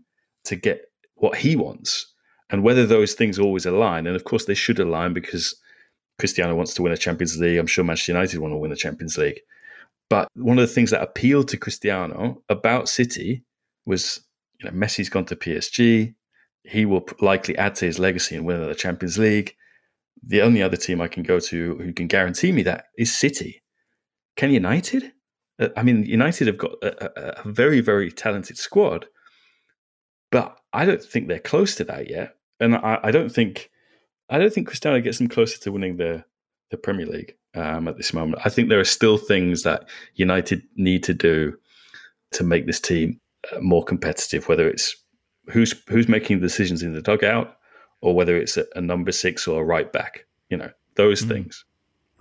[0.45, 0.81] to get
[1.19, 2.13] what he wants,
[2.49, 4.07] and whether those things always align.
[4.07, 5.55] And of course, they should align because
[6.17, 7.57] Cristiano wants to win a Champions League.
[7.57, 9.39] I'm sure Manchester United want to win a Champions League.
[10.09, 13.43] But one of the things that appealed to Cristiano about City
[13.85, 14.21] was,
[14.59, 16.15] you know, Messi's gone to PSG.
[16.63, 19.55] He will likely add to his legacy and win the Champions League
[20.25, 23.61] the only other team I can go to who can guarantee me that is City.
[24.35, 25.11] Can United?
[25.59, 29.05] Uh, I mean, United have got a, a, very, very talented squad,
[30.31, 32.35] but I don't think they're close to that yet.
[32.59, 33.69] And I, I don't think,
[34.29, 36.23] I don't think Cristiano gets them closer to winning the
[36.69, 38.41] the Premier League um, at this moment.
[38.45, 41.57] I think there are still things that United need to do
[42.31, 43.19] to make this team
[43.51, 44.47] uh, more competitive.
[44.47, 44.95] Whether it's
[45.49, 47.57] who's who's making the decisions in the dugout,
[48.01, 50.25] or whether it's a, a number six or a right back.
[50.49, 51.29] You know, those mm.
[51.29, 51.65] things.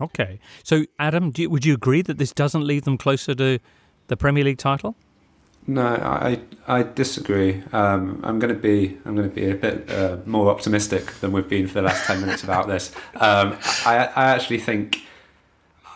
[0.00, 0.38] Okay.
[0.62, 3.58] So, Adam, you, would you agree that this doesn't lead them closer to
[4.06, 4.96] the Premier League title?
[5.68, 7.62] No, I I disagree.
[7.72, 11.30] Um, I'm going to be I'm going to be a bit uh, more optimistic than
[11.30, 12.90] we've been for the last ten minutes about this.
[13.16, 15.02] Um, I I actually think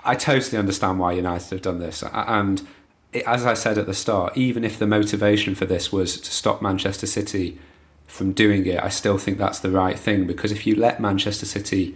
[0.04, 2.68] I totally understand why United have done this, and
[3.14, 6.30] it, as I said at the start, even if the motivation for this was to
[6.30, 7.58] stop Manchester City
[8.06, 11.46] from doing it, I still think that's the right thing because if you let Manchester
[11.46, 11.94] City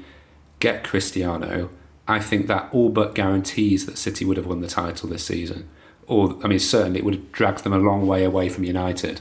[0.61, 1.69] get Cristiano,
[2.09, 5.69] I think that all but guarantees that City would have won the title this season.
[6.07, 9.21] Or, I mean, certainly it would have dragged them a long way away from United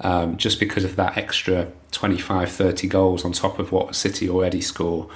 [0.00, 4.60] um, just because of that extra 25, 30 goals on top of what City already
[4.60, 5.08] score.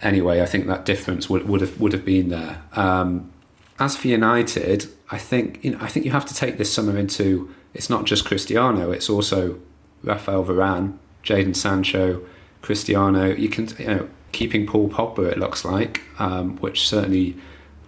[0.00, 2.62] Anyway, I think that difference would, would have would have been there.
[2.72, 3.30] Um,
[3.78, 6.98] as for United, I think you know I think you have to take this summer
[6.98, 9.60] into it's not just Cristiano, it's also
[10.02, 12.22] Rafael Varane, Jadon Sancho,
[12.60, 13.34] Cristiano.
[13.34, 15.30] You can, you know, keeping Paul Pogba.
[15.30, 17.36] It looks like, um, which certainly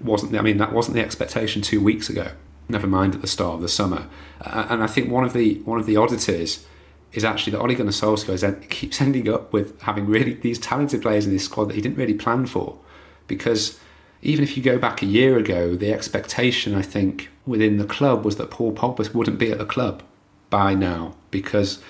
[0.00, 0.36] wasn't.
[0.36, 2.30] I mean, that wasn't the expectation two weeks ago.
[2.68, 4.07] Never mind at the start of the summer.
[4.40, 6.66] Uh, and I think one of the one of the oddities
[7.12, 11.27] is actually that Ole Gunnar Solskjaer keeps ending up with having really these talented players
[11.27, 12.79] in this squad that he didn't really plan for,
[13.27, 13.79] because
[14.22, 18.24] even if you go back a year ago, the expectation I think within the club
[18.24, 20.03] was that Paul Pogba wouldn't be at the club
[20.50, 21.14] by now.
[21.31, 21.83] Because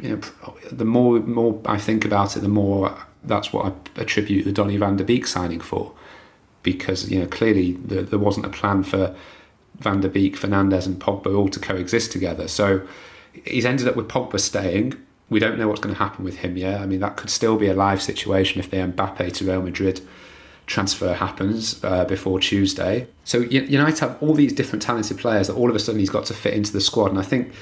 [0.00, 4.44] you know, the more more I think about it, the more that's what I attribute
[4.44, 5.92] the Donny van der Beek signing for,
[6.62, 9.16] because you know clearly the, there wasn't a plan for
[9.78, 12.48] van der Beek, Fernandes, and Pogba all to coexist together.
[12.48, 12.86] So
[13.44, 14.94] he's ended up with Pogba staying.
[15.30, 16.80] We don't know what's going to happen with him yet.
[16.80, 20.02] I mean, that could still be a live situation if the Mbappe to Real Madrid
[20.66, 23.06] transfer happens uh, before Tuesday.
[23.24, 26.26] So United have all these different talented players that all of a sudden he's got
[26.26, 27.52] to fit into the squad, and I think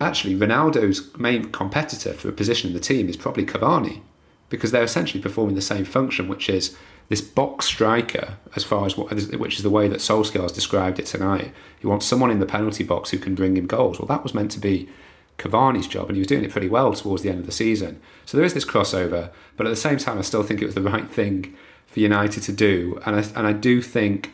[0.00, 4.00] actually Ronaldo's main competitor for a position in the team is probably Cavani
[4.48, 6.76] because they're essentially performing the same function, which is
[7.12, 10.98] this box striker, as far as what, which is the way that Solskjaer has described
[10.98, 11.52] it tonight.
[11.78, 13.98] He wants someone in the penalty box who can bring him goals.
[13.98, 14.88] Well, that was meant to be
[15.36, 18.00] Cavani's job, and he was doing it pretty well towards the end of the season.
[18.24, 20.74] So there is this crossover, but at the same time, I still think it was
[20.74, 21.54] the right thing
[21.86, 24.30] for United to do, and I, and I do think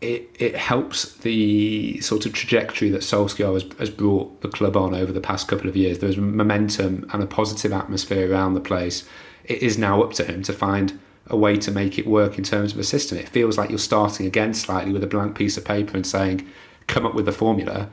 [0.00, 4.94] it, it helps the sort of trajectory that Solskjaer has, has brought the club on
[4.94, 5.98] over the past couple of years.
[5.98, 9.06] There's momentum and a positive atmosphere around the place.
[9.44, 12.44] It is now up to him to find a way to make it work in
[12.44, 13.18] terms of a system.
[13.18, 16.46] It feels like you're starting again slightly with a blank piece of paper and saying,
[16.86, 17.88] come up with a formula,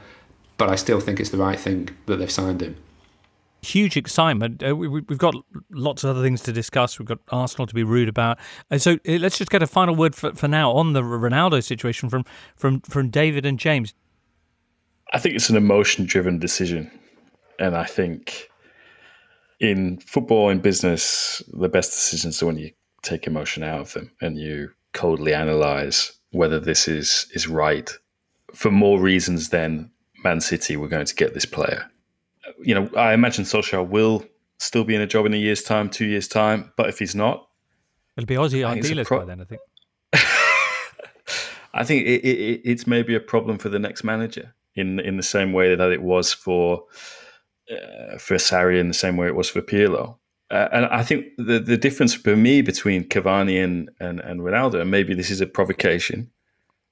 [0.57, 2.75] but I still think it's the right thing that they've signed him.
[3.61, 4.63] Huge excitement.
[4.67, 5.35] Uh, we, we've got
[5.69, 6.97] lots of other things to discuss.
[6.97, 8.39] We've got Arsenal to be rude about.
[8.69, 11.63] And so uh, let's just get a final word for, for now on the Ronaldo
[11.63, 13.93] situation from, from, from David and James.
[15.13, 16.89] I think it's an emotion driven decision.
[17.59, 18.49] And I think
[19.59, 24.11] in football and business, the best decisions are when you take emotion out of them
[24.21, 27.91] and you coldly analyze whether this is is right
[28.53, 29.91] for more reasons than
[30.23, 31.89] Man City we're going to get this player.
[32.63, 34.25] You know, I imagine Solskjaer will
[34.59, 37.15] still be in a job in a year's time, two years' time, but if he's
[37.15, 37.47] not,
[38.17, 39.41] it'll be Aussie idealist pro- by then.
[39.41, 39.61] I think.
[41.73, 45.23] I think it, it, it's maybe a problem for the next manager in in the
[45.23, 46.83] same way that it was for
[47.71, 50.17] uh, for Sarri, in the same way it was for Pirlo.
[50.51, 54.81] Uh, and I think the the difference for me between Cavani and, and, and Ronaldo,
[54.81, 56.29] and maybe this is a provocation,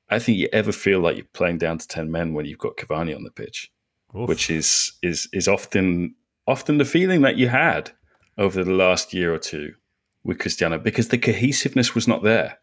[0.10, 2.78] I think you ever feel like you're playing down to ten men when you've got
[2.78, 3.69] Cavani on the pitch,
[4.17, 4.30] Oof.
[4.30, 6.15] which is is is often
[6.48, 7.91] often the feeling that you had
[8.38, 9.74] over the last year or two
[10.24, 12.60] with Cristiano because the cohesiveness was not there.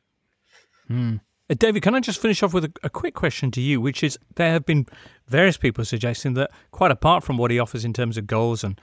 [0.88, 1.16] Hmm.
[1.50, 4.02] Uh, David, can I just finish off with a, a, quick question to you, which
[4.02, 4.87] is there have been
[5.28, 8.80] various people suggesting that quite apart from what he offers in terms of goals and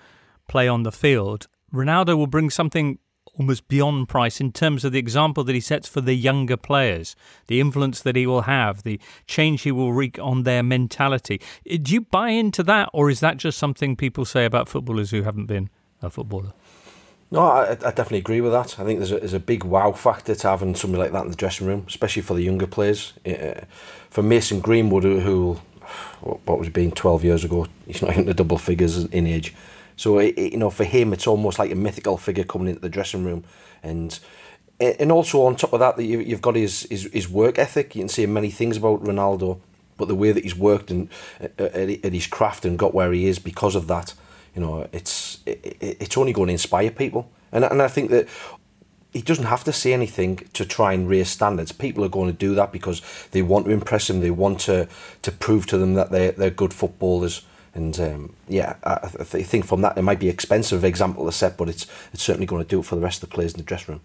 [0.48, 3.00] play on the field, Ronaldo will bring something
[3.40, 7.16] almost beyond price in terms of the example that he sets for the younger players,
[7.48, 11.42] the influence that he will have, the change he will wreak on their mentality.
[11.70, 15.12] Uh, do you buy into that, or is that just something people say about footballers
[15.12, 15.70] who haven't been
[16.02, 16.54] a footballer?
[17.32, 18.80] No, I, I definitely agree with that.
[18.80, 21.32] I think there's a, there's a big wow factor to having somebody like that in
[21.32, 23.14] the dressing room, especially for the younger players.
[23.26, 23.62] Uh,
[24.12, 25.54] for Mason Greenwood, who, who
[26.46, 29.56] what was being 12 years ago, he's not in the double figures in age.
[29.96, 32.82] So it, it, you know, for him, it's almost like a mythical figure coming into
[32.82, 33.44] the dressing room,
[33.82, 34.20] and
[34.80, 37.96] and also on top of that, that you, you've got his, his his work ethic.
[37.96, 39.60] You can say many things about Ronaldo,
[39.98, 41.10] but the way that he's worked and
[41.42, 44.14] uh, uh, at, at his craft and got where he is because of that,
[44.56, 48.28] you know, it's it, it's only going to inspire people, and and I think that
[49.14, 51.72] he doesn't have to say anything to try and raise standards.
[51.72, 53.02] People are going to do that because
[53.32, 54.22] they want to impress him.
[54.22, 54.88] They want to
[55.22, 57.46] to prove to them that they they're good footballers.
[57.76, 61.58] And um, yeah, I, I think from that it might be expensive example to set,
[61.58, 63.58] but it's it's certainly going to do it for the rest of the players in
[63.58, 64.02] the dressing room.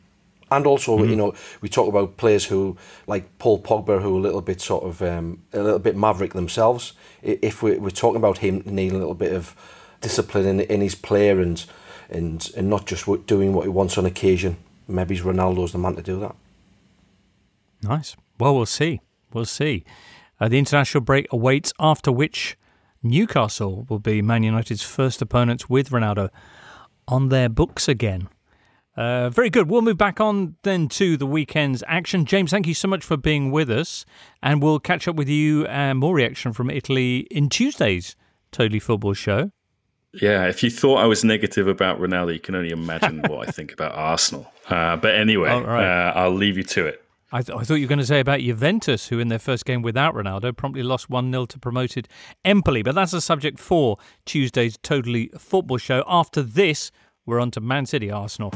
[0.51, 1.11] And also, mm-hmm.
[1.11, 4.63] you know, we talk about players who, like Paul Pogba, who are a little bit
[4.63, 6.95] sort of um, a little bit maverick themselves.
[7.23, 9.55] If we're, we're talking about him needing a little bit of
[10.01, 11.65] discipline in, in his play and
[12.09, 16.03] and and not just doing what he wants on occasion, maybe Ronaldo's the man to
[16.03, 16.35] do that.
[17.83, 18.17] Nice.
[18.39, 19.01] Well, we'll see.
[19.33, 19.85] We'll see.
[20.41, 22.57] Uh, the international break awaits, after which
[23.03, 26.31] Newcastle will be Man United's first opponents with Ronaldo
[27.07, 28.29] on their books again.
[28.97, 29.71] Uh, very good.
[29.71, 32.25] We'll move back on then to the weekend's action.
[32.25, 34.05] James, thank you so much for being with us,
[34.43, 38.17] and we'll catch up with you and more reaction from Italy in Tuesday's
[38.51, 39.53] Totally Football show.
[40.15, 43.53] Yeah, if you thought I was negative about Ronaldo, you can only imagine what I
[43.53, 44.51] think about Arsenal.
[44.69, 46.09] Uh, but anyway, right.
[46.09, 47.01] uh, I'll leave you to it.
[47.31, 49.67] I, th- I, thought you were going to say about Juventus, who in their first
[49.67, 52.09] game without Ronaldo promptly lost 1 0 to promoted
[52.43, 52.83] Empoli.
[52.83, 56.03] But that's a subject for Tuesday's Totally Football show.
[56.09, 56.91] After this,
[57.27, 58.55] we're on to Man City Arsenal.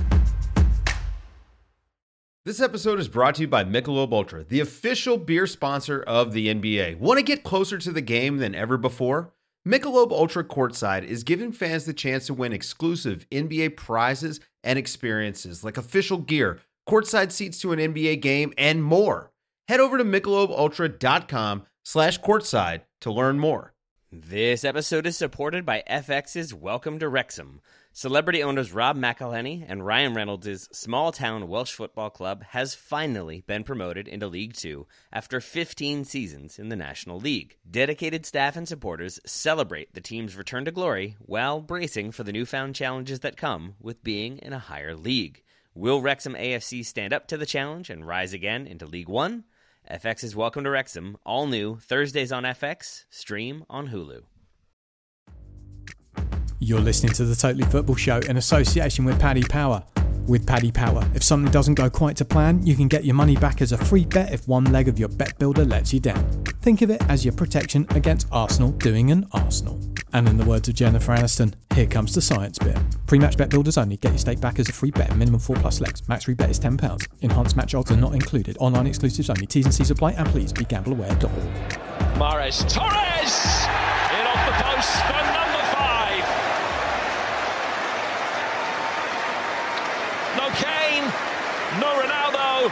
[2.46, 6.48] This episode is brought to you by Michelob Ultra, the official beer sponsor of the
[6.48, 6.96] NBA.
[6.96, 9.35] Want to get closer to the game than ever before?
[9.68, 15.62] Michelob Ultra Courtside is giving fans the chance to win exclusive NBA prizes and experiences
[15.62, 19.32] like official gear courtside seats to an NBA game, and more.
[19.68, 23.74] Head over to MichelobUltra.com slash courtside to learn more.
[24.10, 27.62] This episode is supported by FX's Welcome to Wrexham.
[27.94, 33.64] Celebrity owners Rob McElhenney and Ryan Reynolds' small town Welsh football club has finally been
[33.64, 37.56] promoted into League Two after 15 seasons in the National League.
[37.70, 42.74] Dedicated staff and supporters celebrate the team's return to glory while bracing for the newfound
[42.74, 45.42] challenges that come with being in a higher league.
[45.74, 49.44] Will Wrexham AFC stand up to the challenge and rise again into League One?
[49.90, 54.24] FX is Welcome to Wrexham, all new, Thursdays on FX, stream on Hulu.
[56.64, 59.83] You're listening to the Totally Football Show in association with Paddy Power.
[60.29, 63.35] With Paddy Power, if something doesn't go quite to plan, you can get your money
[63.35, 66.25] back as a free bet if one leg of your bet builder lets you down.
[66.63, 69.81] Think of it as your protection against Arsenal doing an Arsenal.
[70.13, 72.79] And in the words of Jennifer Aniston, here comes the science bit.
[73.08, 73.96] Pre-match bet builders only.
[73.96, 75.17] Get your stake back as a free bet.
[75.17, 76.08] Minimum 4 plus legs.
[76.08, 77.08] Max free bet is £10.
[77.23, 78.56] Enhanced match odds are not included.
[78.60, 79.46] Online exclusives only.
[79.46, 81.33] T's and C's apply and please be gambleaware.org.
[82.15, 82.60] Mahrez.
[82.71, 83.67] Torres!
[84.15, 86.23] In off the post for number five.
[90.37, 91.04] No Kane.
[91.81, 92.71] No Ronaldo.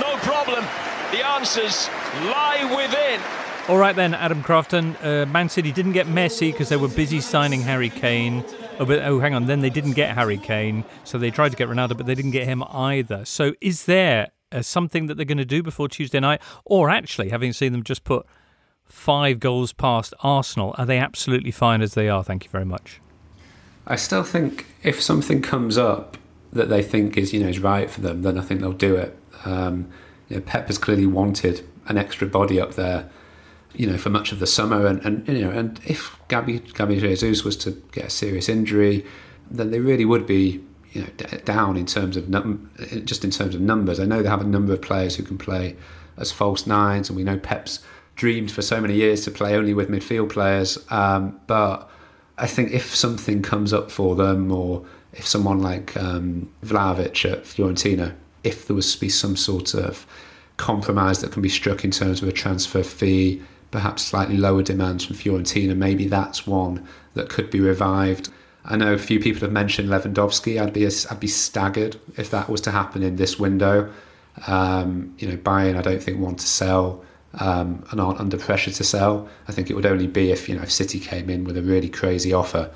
[0.00, 0.16] no
[0.60, 1.12] problem.
[1.12, 1.88] The answers
[2.26, 3.20] lie within.
[3.68, 4.96] All right then, Adam Crafton.
[5.04, 8.44] Uh, Man City didn't get Messi because they were busy signing Harry Kane.
[8.78, 9.46] Oh, but, oh, hang on.
[9.46, 12.30] Then they didn't get Harry Kane, so they tried to get Ronaldo, but they didn't
[12.30, 13.24] get him either.
[13.24, 17.28] So, is there uh, something that they're going to do before Tuesday night, or actually,
[17.28, 18.24] having seen them just put
[18.86, 22.24] five goals past Arsenal, are they absolutely fine as they are?
[22.24, 23.00] Thank you very much.
[23.86, 26.16] I still think if something comes up
[26.52, 28.96] that they think is you know is right for them, then I think they'll do
[28.96, 29.18] it.
[29.44, 29.90] Um,
[30.28, 33.08] you know, Pep has clearly wanted an extra body up there
[33.74, 34.86] you know, for much of the summer.
[34.86, 39.04] And, and you know, and if Gabby, Gabby Jesus was to get a serious injury,
[39.50, 40.62] then they really would be,
[40.92, 42.70] you know, d- down in terms of num-
[43.04, 44.00] just in terms of numbers.
[44.00, 45.76] I know they have a number of players who can play
[46.16, 47.80] as false nines, and we know Pep's
[48.16, 50.78] dreamed for so many years to play only with midfield players.
[50.90, 51.88] Um, but
[52.36, 57.44] I think if something comes up for them, or if someone like um, Vlahovic at
[57.44, 58.14] Fiorentina,
[58.44, 60.06] if there was to be some sort of
[60.56, 65.04] compromise that can be struck in terms of a transfer fee, perhaps slightly lower demands
[65.04, 65.76] from Fiorentina.
[65.76, 68.30] Maybe that's one that could be revived.
[68.64, 70.60] I know a few people have mentioned Lewandowski.
[70.60, 73.90] I'd be I'd be staggered if that was to happen in this window.
[74.46, 78.70] Um, you know, Bayern I don't think want to sell um, and aren't under pressure
[78.70, 79.28] to sell.
[79.48, 81.62] I think it would only be if you know if City came in with a
[81.62, 82.70] really crazy offer.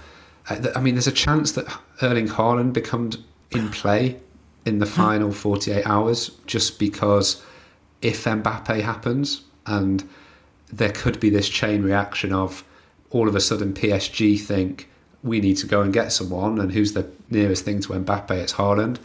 [0.49, 1.67] Uh, I mean, there's a chance that
[2.01, 3.19] Erling Haaland becomes
[3.51, 4.19] in play
[4.65, 7.45] in the final 48 hours just because
[8.01, 10.09] if Mbappe happens and
[10.73, 12.65] there could be this chain reaction of
[13.11, 14.89] all of a sudden PSG think
[15.23, 18.31] we need to go and get someone, and who's the nearest thing to Mbappe?
[18.31, 18.99] It's Haaland.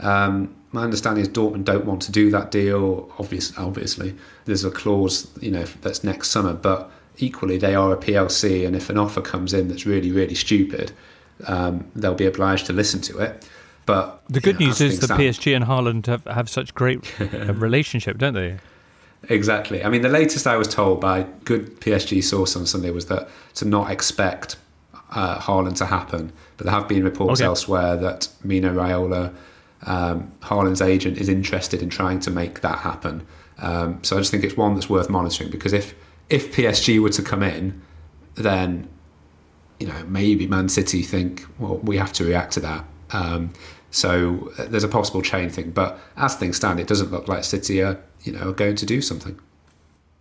[0.00, 3.10] Um, my understanding is Dortmund don't want to do that deal.
[3.18, 6.52] Obviously, obviously, there's a clause, you know, that's next summer.
[6.52, 10.34] But equally, they are a PLC, and if an offer comes in that's really, really
[10.34, 10.92] stupid,
[11.46, 13.48] um, they'll be obliged to listen to it.
[13.84, 18.18] But the good know, news is that PSG and Haaland have, have such great relationship,
[18.18, 18.58] don't they?
[19.28, 19.84] Exactly.
[19.84, 23.28] I mean, the latest I was told by good PSG source on Sunday was that
[23.54, 24.56] to not expect
[25.10, 27.46] uh, Haaland to happen, but there have been reports okay.
[27.46, 29.32] elsewhere that Mino Raiola,
[29.82, 33.26] um, Haaland's agent, is interested in trying to make that happen.
[33.58, 35.94] Um, so I just think it's one that's worth monitoring because if
[36.30, 37.80] if PSG were to come in,
[38.34, 38.88] then
[39.78, 42.84] you know maybe Man City think well we have to react to that.
[43.12, 43.52] Um,
[43.90, 47.44] so uh, there's a possible chain thing, but as things stand, it doesn't look like
[47.44, 49.38] City are you know, are going to do something.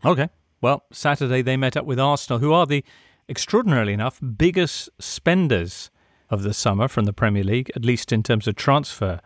[0.03, 0.29] Okay.
[0.59, 2.83] Well, Saturday they met up with Arsenal, who are the,
[3.29, 5.89] extraordinarily enough, biggest spenders
[6.29, 9.19] of the summer from the Premier League, at least in terms of transfer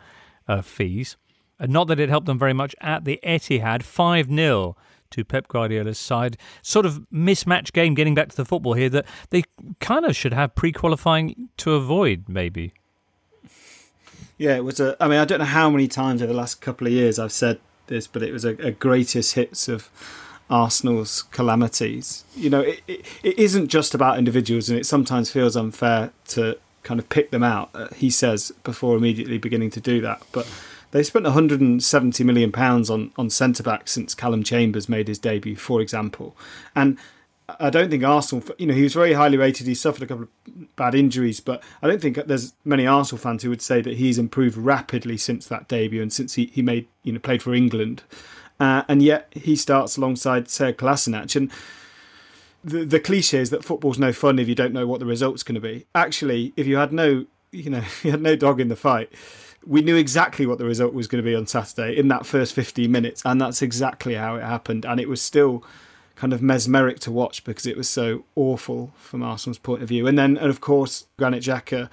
[0.47, 1.17] uh, fees.
[1.59, 4.75] Uh, not that it helped them very much at the Etihad, 5 0
[5.11, 6.37] to Pep Guardiola's side.
[6.61, 9.43] Sort of mismatch game, getting back to the football here, that they
[9.79, 12.73] kind of should have pre qualifying to avoid, maybe.
[14.37, 14.97] Yeah, it was a.
[14.99, 17.31] I mean, I don't know how many times over the last couple of years I've
[17.31, 19.89] said this, but it was a, a greatest hits of
[20.49, 22.25] Arsenal's calamities.
[22.35, 26.57] You know, it, it, it isn't just about individuals, and it sometimes feels unfair to
[26.83, 27.69] kind of pick them out.
[27.73, 30.47] Uh, he says before immediately beginning to do that, but
[30.91, 35.55] they spent 170 million pounds on on centre back since Callum Chambers made his debut,
[35.55, 36.35] for example,
[36.75, 36.97] and
[37.47, 39.67] I don't think Arsenal, you know, he was very highly rated.
[39.67, 43.43] He suffered a couple of bad injuries, but I don't think there's many Arsenal fans
[43.43, 46.87] who would say that he's improved rapidly since that debut and since he, he made,
[47.03, 48.01] you know, played for England.
[48.59, 51.35] Uh, and yet he starts alongside Sead Kolasinac.
[51.35, 51.51] And
[52.63, 55.43] the, the cliche is that football's no fun if you don't know what the result's
[55.43, 55.85] going to be.
[55.93, 59.11] Actually, if you had no, you know, you had no dog in the fight,
[59.67, 62.53] we knew exactly what the result was going to be on Saturday in that first
[62.53, 63.21] 15 minutes.
[63.23, 64.85] And that's exactly how it happened.
[64.85, 65.63] And it was still
[66.15, 70.07] kind of mesmeric to watch because it was so awful from Arsenal's point of view.
[70.07, 71.89] And then, and of course, Granit Xhaka,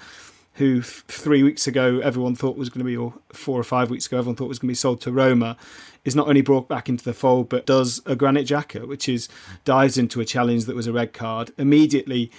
[0.55, 4.07] who three weeks ago everyone thought was going to be, or four or five weeks
[4.07, 5.57] ago everyone thought was going to be sold to Roma,
[6.05, 9.29] is not only brought back into the fold but does a Granit Xhaka, which is
[9.65, 12.31] dives into a challenge that was a red card, immediately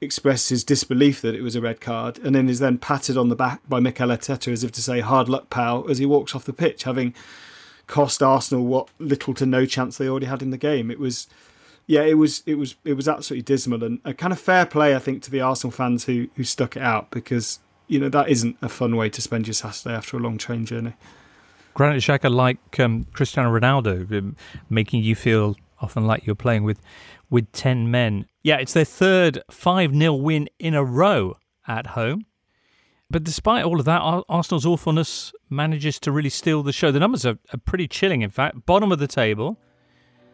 [0.00, 3.36] expresses disbelief that it was a red card, and then is then patted on the
[3.36, 6.44] back by Mikel Arteta as if to say "hard luck, pal," as he walks off
[6.44, 7.14] the pitch, having
[7.90, 10.90] cost Arsenal what little to no chance they already had in the game.
[10.90, 11.26] It was,
[11.86, 14.94] yeah, it was, it was, it was absolutely dismal and a kind of fair play,
[14.94, 18.28] I think, to the Arsenal fans who who stuck it out because you know that
[18.28, 20.94] isn't a fun way to spend your Saturday after a long train journey.
[21.74, 24.36] Granit Xhaka, like um, Cristiano Ronaldo, um,
[24.68, 26.80] making you feel often like you're playing with
[27.28, 28.26] with ten men.
[28.42, 31.36] Yeah, it's their third five 0 win in a row
[31.66, 32.26] at home.
[33.10, 36.92] But despite all of that, Arsenal's awfulness manages to really steal the show.
[36.92, 38.64] The numbers are, are pretty chilling, in fact.
[38.66, 39.58] Bottom of the table.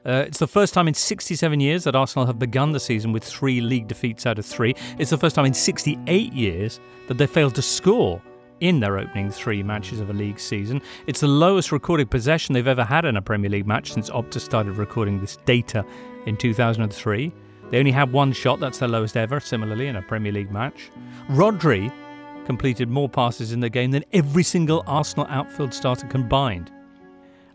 [0.05, 3.25] Uh, it's the first time in 67 years that Arsenal have begun the season with
[3.25, 4.75] three league defeats out of three.
[4.99, 8.23] It's the first time in 68 years that they failed to score
[8.61, 10.81] in their opening three matches of a league season.
[11.07, 14.41] It's the lowest recorded possession they've ever had in a Premier League match since Opta
[14.41, 15.85] started recording this data
[16.27, 17.33] in 2003.
[17.71, 20.91] They only had one shot, that's their lowest ever, similarly, in a Premier League match.
[21.31, 21.93] Rodri
[22.47, 26.71] completed more passes in the game than every single Arsenal outfield starter combined.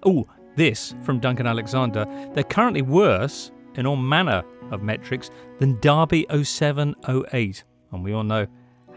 [0.05, 2.05] Oh, this from Duncan Alexander.
[2.33, 6.95] They're currently worse in all manner of metrics than Derby 07
[7.33, 7.63] 08.
[7.91, 8.45] And we all know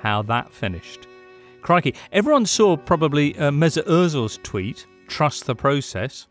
[0.00, 1.06] how that finished.
[1.62, 1.94] Crikey.
[2.12, 6.26] Everyone saw probably uh, Mesut Ozil's tweet, trust the process.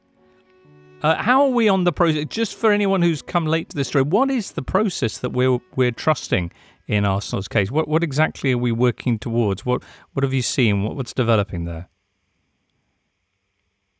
[1.02, 2.26] Uh, how are we on the process?
[2.30, 5.60] Just for anyone who's come late to this story, what is the process that we're
[5.76, 6.52] we're trusting
[6.88, 7.72] in Arsenal's case?
[7.72, 9.66] What what exactly are we working towards?
[9.66, 10.84] What what have you seen?
[10.84, 11.90] What, what's developing there?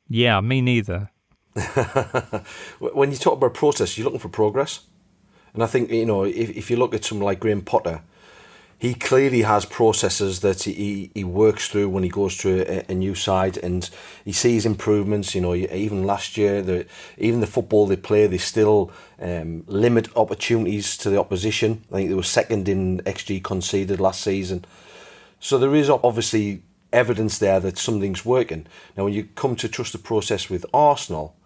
[0.08, 1.10] Yeah, me neither.
[2.80, 4.82] when you talk about process, you're looking for progress,
[5.54, 8.02] and I think you know if if you look at someone like Graham Potter,
[8.84, 12.94] he clearly has processes that he, he works through when he goes to a, a
[12.94, 13.90] new side and
[14.26, 15.34] he sees improvements.
[15.34, 16.86] You know, even last year, the,
[17.18, 21.86] even the football they play, they still um, limit opportunities to the opposition.
[21.94, 24.66] I think they were second in XG conceded last season.
[25.40, 28.68] So there is obviously evidence there that something's working.
[28.98, 31.38] Now, when you come to trust the process with Arsenal,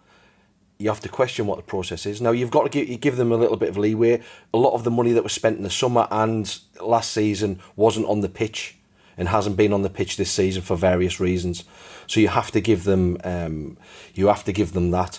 [0.78, 2.20] you have to question what the process is.
[2.20, 4.22] Now you've got to give, give them a little bit of leeway.
[4.54, 8.06] A lot of the money that was spent in the summer and last season wasn't
[8.06, 8.76] on the pitch
[9.16, 11.64] and hasn't been on the pitch this season for various reasons.
[12.06, 13.76] So you have to give them um,
[14.14, 15.18] you have to give them that.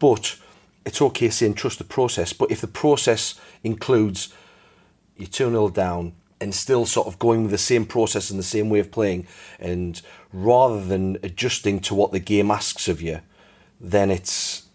[0.00, 0.36] But
[0.84, 2.32] it's okay saying trust the process.
[2.32, 4.34] But if the process includes
[5.16, 8.44] you 2 0 down and still sort of going with the same process and the
[8.44, 9.26] same way of playing,
[9.58, 10.02] and
[10.32, 13.20] rather than adjusting to what the game asks of you,
[13.80, 14.65] then it's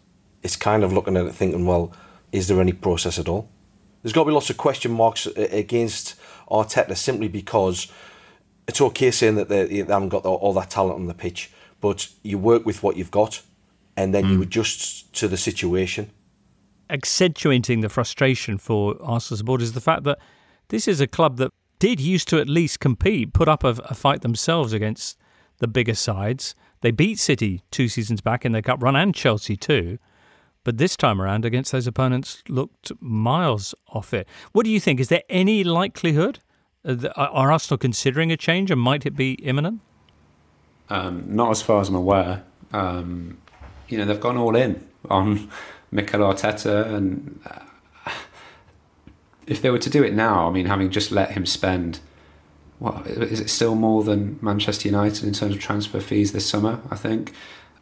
[0.43, 1.93] it's kind of looking at it thinking, well,
[2.31, 3.49] is there any process at all?
[4.01, 6.15] There's got to be lots of question marks against
[6.49, 7.91] Arteta simply because
[8.67, 12.37] it's okay saying that they, haven't got all that talent on the pitch, but you
[12.37, 13.41] work with what you've got
[13.95, 14.31] and then mm.
[14.31, 16.09] you adjust to the situation.
[16.89, 20.17] Accentuating the frustration for Arsenal supporters is the fact that
[20.69, 23.93] this is a club that did used to at least compete, put up a, a
[23.93, 25.17] fight themselves against
[25.59, 26.55] the bigger sides.
[26.81, 29.99] They beat City two seasons back in their cup run and Chelsea too
[30.64, 34.28] but this time around against those opponents looked miles off it.
[34.51, 34.99] What do you think?
[34.99, 36.39] Is there any likelihood?
[36.86, 39.82] Uh, are Arsenal considering a change and might it be imminent?
[40.89, 42.43] Um, not as far as I'm aware.
[42.74, 43.38] Um,
[43.88, 45.49] you know, they've gone all in on
[45.91, 48.12] Mikel Arteta, and uh,
[49.47, 51.99] if they were to do it now, I mean, having just let him spend,
[52.80, 56.82] what is it still more than Manchester United in terms of transfer fees this summer?
[56.89, 57.34] I think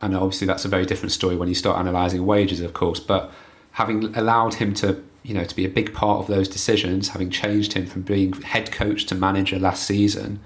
[0.02, 3.00] and obviously that's a very different story when you start analysing wages, of course.
[3.00, 3.32] But
[3.72, 7.30] having allowed him to, you know, to be a big part of those decisions, having
[7.30, 10.40] changed him from being head coach to manager last season,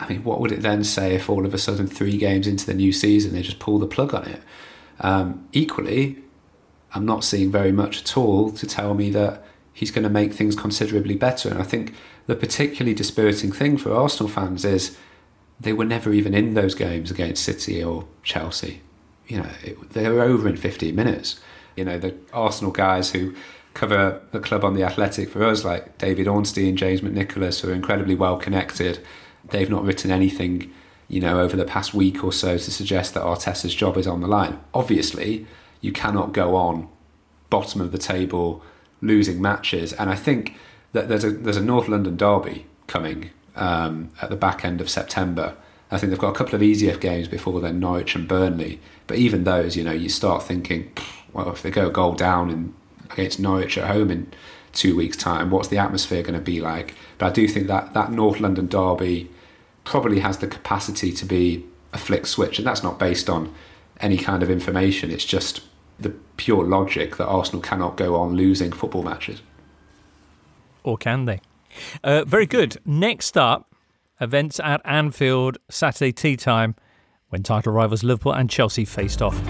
[0.00, 2.66] I mean, what would it then say if all of a sudden three games into
[2.66, 4.42] the new season they just pull the plug on it?
[5.00, 6.18] Um, equally,
[6.94, 10.32] I'm not seeing very much at all to tell me that he's going to make
[10.32, 11.48] things considerably better.
[11.48, 11.94] And I think
[12.26, 14.96] the particularly dispiriting thing for Arsenal fans is
[15.60, 18.80] they were never even in those games against City or Chelsea.
[19.26, 21.38] You know, it, they were over in 15 minutes.
[21.76, 23.34] You know, the Arsenal guys who
[23.74, 27.70] cover the club on the Athletic for us, like David Ornstein, and James McNicholas, who
[27.70, 29.00] are incredibly well connected.
[29.44, 30.72] They've not written anything,
[31.08, 34.20] you know, over the past week or so to suggest that Arteta's job is on
[34.20, 34.58] the line.
[34.74, 35.46] Obviously,
[35.80, 36.88] you cannot go on
[37.50, 38.62] bottom of the table,
[39.00, 40.56] losing matches, and I think
[40.92, 44.88] that there's a there's a North London derby coming um, at the back end of
[44.88, 45.56] September.
[45.90, 48.80] I think they've got a couple of ECF games before then, Norwich and Burnley.
[49.06, 50.92] But even those, you know, you start thinking,
[51.32, 52.74] well, if they go a goal down in,
[53.10, 54.32] against Norwich at home in
[54.72, 56.94] two weeks' time, what's the atmosphere going to be like?
[57.18, 59.30] But I do think that that North London derby
[59.84, 63.52] probably has the capacity to be a flick switch, and that's not based on
[64.00, 65.10] any kind of information.
[65.10, 65.62] It's just
[65.98, 69.42] the pure logic that Arsenal cannot go on losing football matches.
[70.84, 71.40] Or can they?
[72.02, 72.78] Uh, very good.
[72.84, 73.74] Next up,
[74.20, 76.74] events at Anfield Saturday tea time
[77.28, 79.40] when title rivals Liverpool and Chelsea faced off.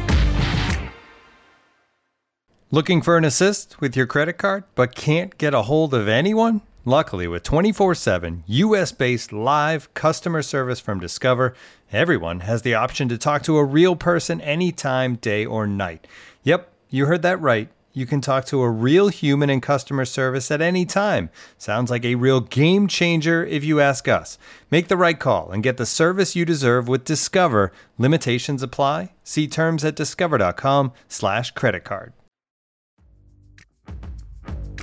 [2.70, 6.60] Looking for an assist with your credit card but can't get a hold of anyone?
[6.84, 11.54] Luckily, with 24 7 US based live customer service from Discover,
[11.92, 16.06] everyone has the option to talk to a real person anytime, day or night.
[16.42, 20.50] Yep, you heard that right you can talk to a real human in customer service
[20.50, 21.30] at any time.
[21.58, 24.38] Sounds like a real game changer if you ask us.
[24.70, 27.72] Make the right call and get the service you deserve with Discover.
[27.98, 29.12] Limitations apply.
[29.24, 32.12] See terms at discover.com/slash credit card.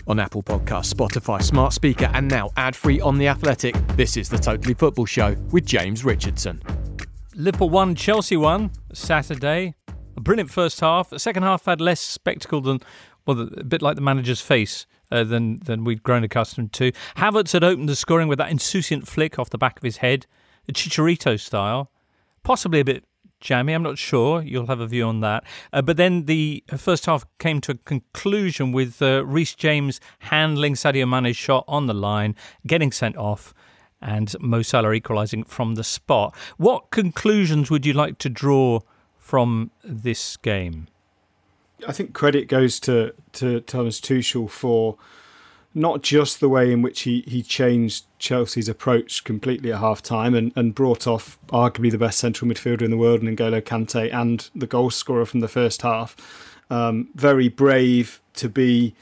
[0.08, 4.30] On Apple Podcasts, Spotify, Smart Speaker, and now ad free on The Athletic, this is
[4.30, 6.62] the Totally Football Show with James Richardson.
[7.36, 9.76] Liverpool 1, Chelsea 1, Saturday.
[10.18, 11.12] A brilliant first half.
[11.12, 12.82] The second half had less spectacle than,
[13.28, 16.92] well, a bit like the manager's face uh, than than we'd grown accustomed to.
[17.18, 20.26] Havertz had opened the scoring with that insouciant flick off the back of his head,
[20.68, 21.92] a Chicharito style,
[22.42, 23.06] possibly a bit
[23.40, 23.74] jammy.
[23.74, 24.42] I'm not sure.
[24.42, 25.44] You'll have a view on that.
[25.72, 30.74] Uh, but then the first half came to a conclusion with uh, Reece James handling
[30.74, 33.54] Sadio Mane's shot on the line, getting sent off
[34.02, 36.36] and Mo Salah equalising from the spot.
[36.58, 38.80] What conclusions would you like to draw
[39.28, 40.88] from this game?
[41.86, 44.96] I think credit goes to, to Thomas Tuchel for
[45.74, 50.34] not just the way in which he, he changed Chelsea's approach completely at half time
[50.34, 54.50] and, and brought off arguably the best central midfielder in the world, N'Golo Kante, and
[54.56, 56.16] the goal scorer from the first half.
[56.70, 58.96] Um, very brave to be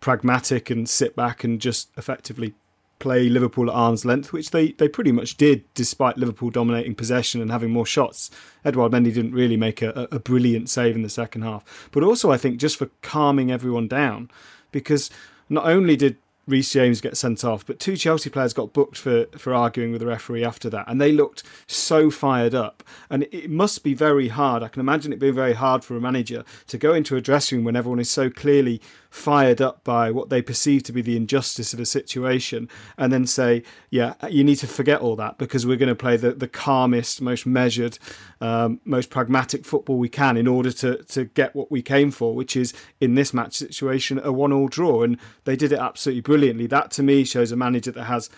[0.00, 2.52] pragmatic and sit back and just effectively
[3.00, 7.40] play Liverpool at arm's length, which they, they pretty much did, despite Liverpool dominating possession
[7.42, 8.30] and having more shots.
[8.64, 11.88] Edouard Mendy didn't really make a, a brilliant save in the second half.
[11.90, 14.30] But also, I think, just for calming everyone down,
[14.70, 15.10] because
[15.48, 19.26] not only did Reece James get sent off, but two Chelsea players got booked for,
[19.36, 22.82] for arguing with the referee after that, and they looked so fired up.
[23.08, 24.62] And it must be very hard.
[24.62, 27.58] I can imagine it being very hard for a manager to go into a dressing
[27.58, 28.80] room when everyone is so clearly
[29.10, 33.26] fired up by what they perceive to be the injustice of a situation and then
[33.26, 36.46] say, yeah, you need to forget all that because we're going to play the, the
[36.48, 37.98] calmest, most measured,
[38.40, 42.34] um, most pragmatic football we can in order to, to get what we came for,
[42.34, 45.02] which is in this match situation, a one all draw.
[45.02, 46.68] And they did it absolutely brilliantly.
[46.68, 48.30] That to me shows a manager that has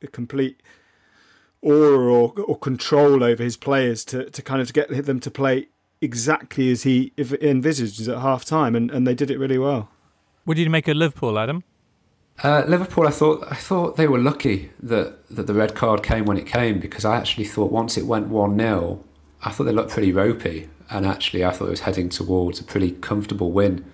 [0.00, 0.62] a complete
[1.60, 5.68] aura or, or control over his players to, to kind of get them to play
[6.00, 9.90] exactly as he envisages at half time and, and they did it really well.
[10.50, 11.62] What did you make of Liverpool, Adam?
[12.42, 16.24] Uh, Liverpool, I thought I thought they were lucky that, that the red card came
[16.24, 18.98] when it came because I actually thought once it went one 0
[19.44, 22.64] I thought they looked pretty ropey, and actually I thought it was heading towards a
[22.64, 23.84] pretty comfortable win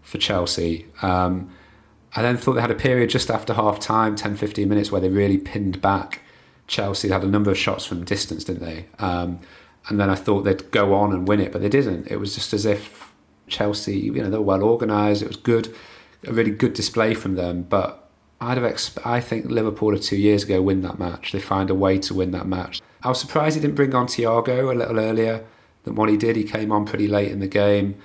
[0.00, 0.86] for Chelsea.
[1.02, 1.50] Um,
[2.16, 5.02] I then thought they had a period just after half time, 10 15 minutes, where
[5.02, 6.22] they really pinned back.
[6.66, 8.86] Chelsea had a number of shots from distance, didn't they?
[8.98, 9.40] Um,
[9.90, 12.10] and then I thought they'd go on and win it, but they didn't.
[12.10, 13.12] It was just as if
[13.48, 15.20] Chelsea, you know, they were well organised.
[15.20, 15.74] It was good,
[16.26, 17.62] a really good display from them.
[17.62, 18.08] But
[18.40, 21.32] I'd have exp- I think Liverpool of two years ago win that match.
[21.32, 22.80] They find a way to win that match.
[23.02, 25.44] I was surprised he didn't bring on Thiago a little earlier
[25.84, 26.36] than what he did.
[26.36, 27.96] He came on pretty late in the game.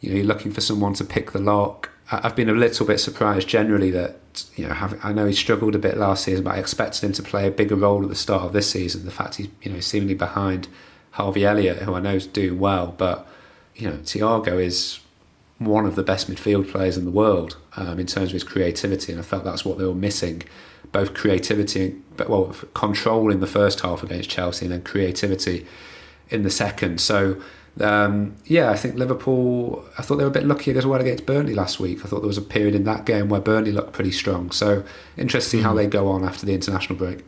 [0.00, 1.90] You know, you're looking for someone to pick the lock.
[2.12, 4.16] I've been a little bit surprised generally that
[4.56, 7.22] you know I know he struggled a bit last season, but I expected him to
[7.22, 9.04] play a bigger role at the start of this season.
[9.04, 10.66] The fact he's you know seemingly behind
[11.12, 13.28] Harvey Elliott, who I know is doing well, but
[13.76, 15.00] you know, Thiago is
[15.60, 19.12] one of the best midfield players in the world um, in terms of his creativity,
[19.12, 20.42] and I felt that's what they were missing,
[20.90, 25.66] both creativity, but well, control in the first half against Chelsea, and then creativity
[26.28, 27.00] in the second.
[27.00, 27.40] So.
[27.80, 29.84] Um, yeah, I think Liverpool.
[29.96, 32.04] I thought they were a bit lucky as well against Burnley last week.
[32.04, 34.50] I thought there was a period in that game where Burnley looked pretty strong.
[34.50, 34.82] So
[35.16, 35.62] interesting mm.
[35.62, 37.20] how they go on after the international break.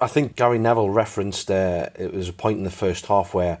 [0.00, 3.58] I think Gary Neville referenced uh, it was a point in the first half where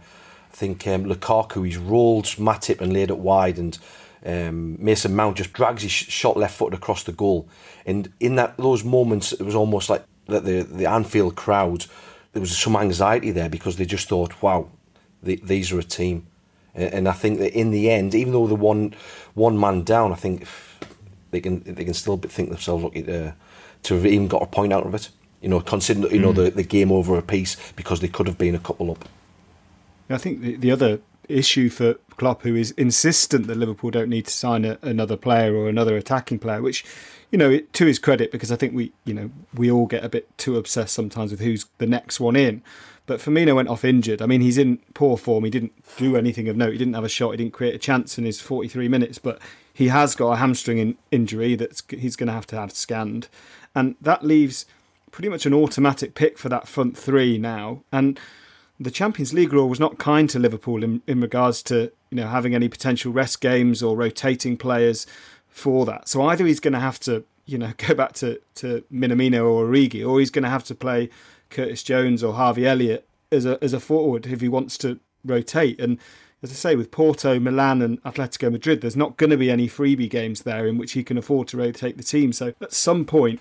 [0.50, 3.78] I think um, Lukaku he's rolled Matip and laid it wide, and
[4.24, 7.48] um, Mason Mount just drags his shot left foot across the goal.
[7.86, 11.86] And in that those moments, it was almost like that the the Anfield crowd
[12.32, 14.68] there was some anxiety there because they just thought, wow,
[15.22, 16.26] the, these are a team.
[16.74, 18.94] And I think that in the end, even though the one
[19.34, 20.46] one man down, I think
[21.32, 23.34] they can they can still think themselves lucky to
[23.82, 25.10] to have even got a point out of it.
[25.42, 26.36] You know, considering you know mm.
[26.36, 29.04] the the game over a piece because they could have been a couple up.
[30.10, 34.26] I think the, the other issue for Klopp, who is insistent that Liverpool don't need
[34.26, 36.84] to sign a, another player or another attacking player, which,
[37.30, 40.08] you know, to his credit, because I think we, you know, we all get a
[40.08, 42.62] bit too obsessed sometimes with who's the next one in.
[43.06, 44.22] But Firmino went off injured.
[44.22, 45.44] I mean, he's in poor form.
[45.44, 46.72] He didn't do anything of note.
[46.72, 47.32] He didn't have a shot.
[47.32, 49.18] He didn't create a chance in his 43 minutes.
[49.18, 49.40] But
[49.72, 53.28] he has got a hamstring in, injury that he's going to have to have scanned,
[53.74, 54.66] and that leaves
[55.10, 57.82] pretty much an automatic pick for that front three now.
[57.90, 58.20] And
[58.80, 62.26] the Champions League rule was not kind to Liverpool in, in regards to you know
[62.26, 65.06] having any potential rest games or rotating players
[65.48, 66.08] for that.
[66.08, 69.66] So either he's going to have to you know go back to to Minamino or
[69.66, 71.10] Origi, or he's going to have to play
[71.50, 75.78] Curtis Jones or Harvey Elliott as a as a forward if he wants to rotate.
[75.78, 75.98] And
[76.42, 79.68] as I say, with Porto, Milan, and Atletico Madrid, there's not going to be any
[79.68, 82.32] freebie games there in which he can afford to rotate the team.
[82.32, 83.40] So at some point,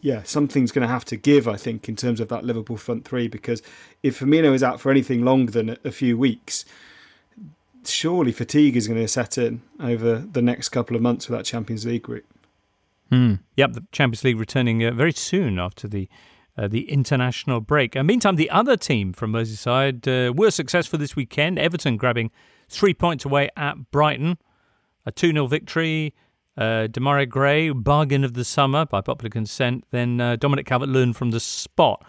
[0.00, 3.04] yeah, something's going to have to give, I think, in terms of that Liverpool front
[3.04, 3.28] three.
[3.28, 3.62] Because
[4.02, 6.64] if Firmino is out for anything longer than a few weeks,
[7.84, 11.44] surely fatigue is going to set in over the next couple of months with that
[11.44, 12.24] Champions League group.
[13.10, 13.40] Mm.
[13.56, 16.08] Yep, the Champions League returning uh, very soon after the
[16.58, 17.94] uh, the international break.
[17.94, 21.58] Uh, meantime, the other team from Merseyside uh, were successful this weekend.
[21.58, 22.30] Everton grabbing
[22.68, 24.38] three points away at Brighton,
[25.04, 26.14] a 2 0 victory.
[26.56, 29.84] Uh, Demarai Gray, bargain of the summer by popular consent.
[29.90, 32.04] Then uh, Dominic Calvert Lewin from the spot,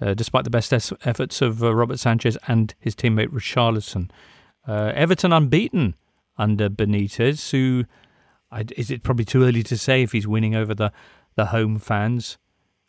[0.00, 4.10] uh, despite the best es- efforts of uh, Robert Sanchez and his teammate Richarlison.
[4.66, 5.94] Uh, Everton unbeaten
[6.36, 7.84] under Benitez, who
[8.50, 10.92] I, is it probably too early to say if he's winning over the,
[11.34, 12.38] the home fans?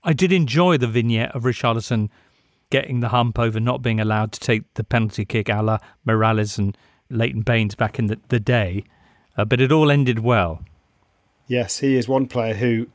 [0.04, 2.10] I did enjoy the vignette of Richarlison
[2.70, 6.58] getting the hump over not being allowed to take the penalty kick a la Mirallas
[6.58, 6.78] and
[7.10, 8.84] Leighton Baines back in the, the day,
[9.38, 10.64] uh, but it all ended well.
[11.50, 12.88] Yes, he is one player who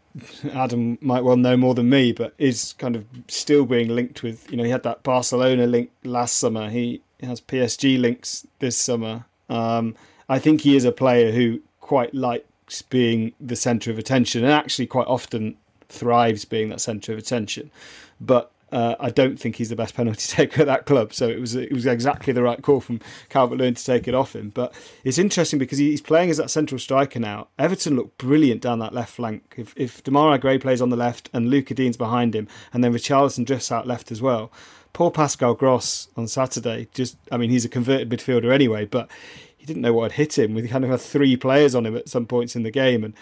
[0.52, 4.48] Adam might well know more than me, but is kind of still being linked with.
[4.48, 6.70] You know, he had that Barcelona link last summer.
[6.70, 9.24] He has PSG links this summer.
[9.48, 9.96] Um,
[10.28, 14.52] I think he is a player who quite likes being the centre of attention, and
[14.52, 15.56] actually quite often
[15.88, 17.72] thrives being that centre of attention.
[18.20, 21.14] But uh, I don't think he's the best penalty taker at that club.
[21.14, 24.14] So it was it was exactly the right call from Calvert Lewin to take it
[24.14, 24.50] off him.
[24.50, 27.46] But it's interesting because he's playing as that central striker now.
[27.56, 29.54] Everton look brilliant down that left flank.
[29.56, 33.44] If if Gray plays on the left and Lucas Digne's behind him, and then Richarlison
[33.44, 34.50] drifts out left as well.
[34.92, 36.88] Poor Pascal Gross on Saturday.
[36.92, 39.08] Just I mean he's a converted midfielder anyway, but
[39.56, 40.54] he didn't know what had hit him.
[40.54, 43.14] We kind of had three players on him at some points in the game, and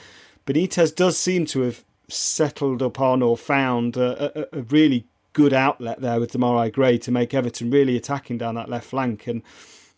[0.47, 6.01] Benitez does seem to have settled upon or found a, a, a really good outlet
[6.01, 9.27] there with Demarai Gray to make Everton really attacking down that left flank.
[9.27, 9.43] And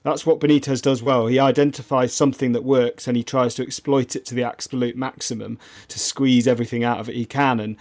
[0.02, 1.26] that's what Benitez does well.
[1.26, 5.58] He identifies something that works and he tries to exploit it to the absolute maximum
[5.88, 7.58] to squeeze everything out of it he can.
[7.58, 7.76] And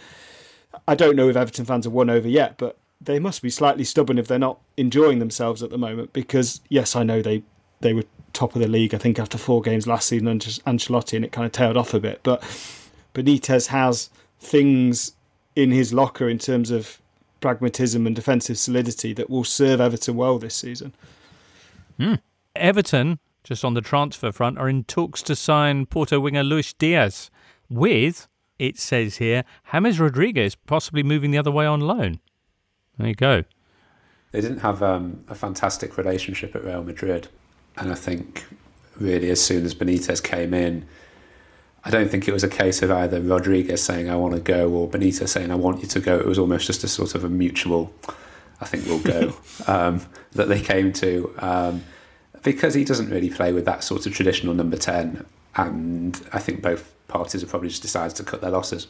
[0.88, 3.84] I don't know if Everton fans have won over yet, but they must be slightly
[3.84, 6.14] stubborn if they're not enjoying themselves at the moment.
[6.14, 7.44] Because yes, I know they
[7.82, 8.96] they were top of the league.
[8.96, 11.94] I think after four games last season under Ancelotti, and it kind of tailed off
[11.94, 12.22] a bit.
[12.24, 12.42] But
[13.14, 15.14] Benitez has things
[15.56, 17.00] in his locker in terms of
[17.44, 20.94] pragmatism and defensive solidity that will serve Everton well this season.
[22.00, 22.22] Mm.
[22.56, 27.30] Everton, just on the transfer front, are in talks to sign Porto winger Luis Diaz
[27.70, 32.22] with, it says here, James Rodriguez possibly moving the other way on loan.
[32.98, 33.44] There you go.
[34.32, 37.28] They didn't have um, a fantastic relationship at Real Madrid.
[37.76, 38.46] And I think
[38.98, 40.86] really as soon as Benitez came in,
[41.86, 44.70] I don't think it was a case of either Rodriguez saying I want to go
[44.70, 46.18] or Benitez saying I want you to go.
[46.18, 47.94] It was almost just a sort of a mutual,
[48.62, 49.36] I think we'll go,
[49.68, 51.34] um, that they came to.
[51.40, 51.84] Um,
[52.42, 55.26] because he doesn't really play with that sort of traditional number 10.
[55.56, 58.88] And I think both parties have probably just decided to cut their losses.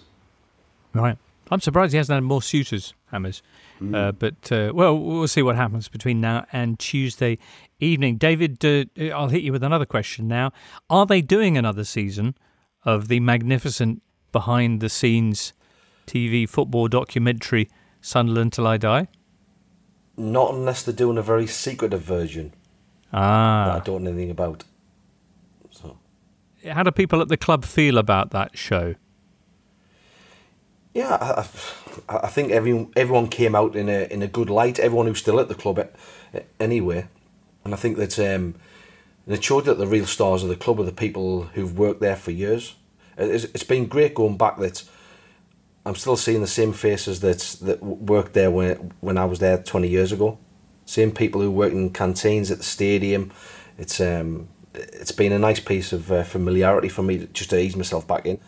[0.94, 1.18] Right.
[1.52, 3.42] I'm surprised he hasn't had more suitors, Hammers.
[3.82, 3.96] Mm.
[3.96, 7.38] Uh, but, uh, well, we'll see what happens between now and Tuesday
[7.80, 8.18] evening.
[8.18, 8.86] David, uh,
[9.16, 10.52] I'll hit you with another question now.
[10.90, 12.36] Are they doing another season
[12.86, 15.54] of the magnificent behind the scenes
[16.08, 17.70] TV football documentary
[18.02, 19.08] Sunderland Till I Die?
[20.18, 22.54] Not unless they're doing a very secretive version.
[23.12, 23.66] Ah.
[23.66, 24.64] That I don't know anything about.
[25.72, 25.98] So.
[26.70, 28.96] How do people at the club feel about that show?
[30.94, 31.48] Yeah, I,
[32.08, 34.78] I think everyone everyone came out in a in a good light.
[34.78, 35.90] Everyone who's still at the club,
[36.60, 37.08] anyway,
[37.66, 38.54] and I think that um,
[39.26, 42.02] and it showed that the real stars of the club are the people who've worked
[42.02, 42.76] there for years.
[43.18, 44.84] It's, it's been great going back that
[45.86, 49.58] I'm still seeing the same faces that that worked there when when I was there
[49.58, 50.38] 20 years ago.
[50.86, 53.32] Same people who work in canteens at the stadium.
[53.78, 57.76] It's um it's been a nice piece of uh, familiarity for me just to ease
[57.76, 58.40] myself back in.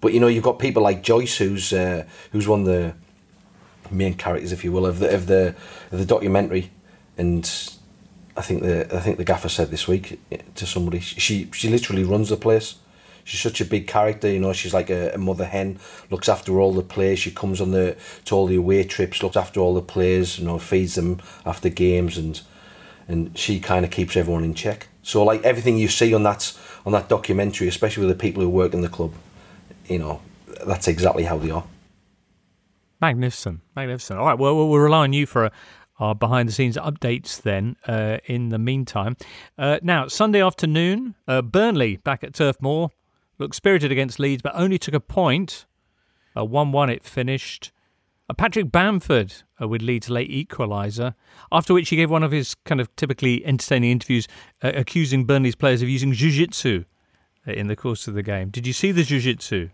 [0.00, 2.94] But you know, you've got people like Joyce, who's uh, who's one of the
[3.90, 5.54] main characters, if you will, of the of the
[5.90, 6.70] of the documentary,
[7.16, 7.44] and
[8.36, 10.20] I think the I think the gaffer said this week
[10.54, 12.76] to somebody she she literally runs the place.
[13.24, 14.52] She's such a big character, you know.
[14.52, 15.80] She's like a, a mother hen,
[16.10, 17.18] looks after all the players.
[17.18, 20.44] She comes on the to all the away trips, looks after all the players, you
[20.44, 22.40] know, feeds them after games, and
[23.08, 24.88] and she kind of keeps everyone in check.
[25.02, 26.52] So like everything you see on that
[26.84, 29.12] on that documentary, especially with the people who work in the club,
[29.88, 30.20] you know,
[30.66, 31.64] that's exactly how they are.
[33.00, 34.18] Magnificent, magnificent.
[34.18, 35.52] All right, well, we'll rely on you for a,
[35.98, 39.16] our behind the scenes updates then uh, in the meantime.
[39.58, 42.90] Uh, now, Sunday afternoon, uh, Burnley back at Turf Moor.
[43.38, 45.66] Looked spirited against Leeds, but only took a point.
[46.34, 47.72] A 1 1 it finished.
[48.28, 51.14] Uh, Patrick Bamford uh, with Leeds' late equaliser,
[51.52, 54.26] after which he gave one of his kind of typically entertaining interviews
[54.62, 56.84] uh, accusing Burnley's players of using jiu-jitsu
[57.46, 58.48] in the course of the game.
[58.50, 59.68] Did you see the jiu-jitsu?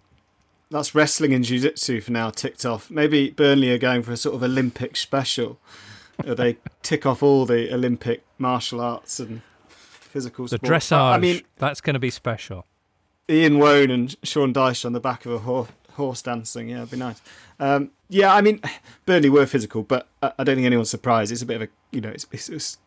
[0.70, 2.90] That's wrestling and jiu-jitsu for now ticked off.
[2.90, 5.58] Maybe Burnley are going for a sort of Olympic special.
[6.24, 10.86] they tick off all the Olympic martial arts and physical the sports.
[10.86, 11.14] dressage.
[11.14, 12.66] I mean, that's going to be special.
[13.28, 16.68] Ian Woan and Sean Dyche on the back of a horse dancing.
[16.68, 17.20] Yeah, it'd be nice.
[17.58, 18.60] Um, yeah, I mean,
[19.06, 21.32] Burnley were physical, but I I don't think anyone's surprised.
[21.32, 22.78] It's a bit of a, you know, it's it's, it's,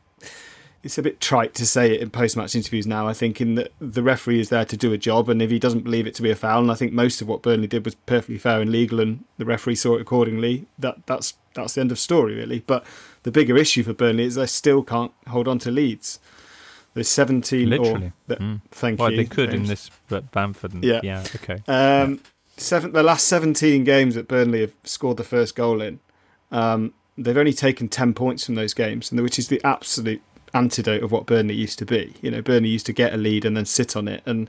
[0.84, 3.08] it's a bit trite to say it in post-match interviews now.
[3.08, 5.58] I think in that the referee is there to do a job, and if he
[5.58, 7.86] doesn't believe it to be a foul, and I think most of what Burnley did
[7.86, 10.68] was perfectly fair and legal, and the referee saw it accordingly.
[10.78, 12.60] That that's that's the end of story, really.
[12.60, 12.86] But
[13.26, 16.20] the bigger issue for Burnley is they still can't hold on to leads.
[16.94, 18.14] There's 17 Literally.
[18.30, 18.62] or Mm.
[18.72, 19.18] thank well, you.
[19.18, 20.74] they could in this but Bamford.
[20.74, 21.02] And, Yeah.
[21.04, 21.24] yeah.
[21.36, 21.58] Okay.
[21.68, 22.22] Um,
[22.56, 26.00] seven, the last 17 games that Burnley have scored the first goal in,
[26.52, 30.22] um, they've only taken 10 points from those games, and which is the absolute
[30.54, 32.14] antidote of what Burnley used to be.
[32.22, 34.48] You know, Burnley used to get a lead and then sit on it and,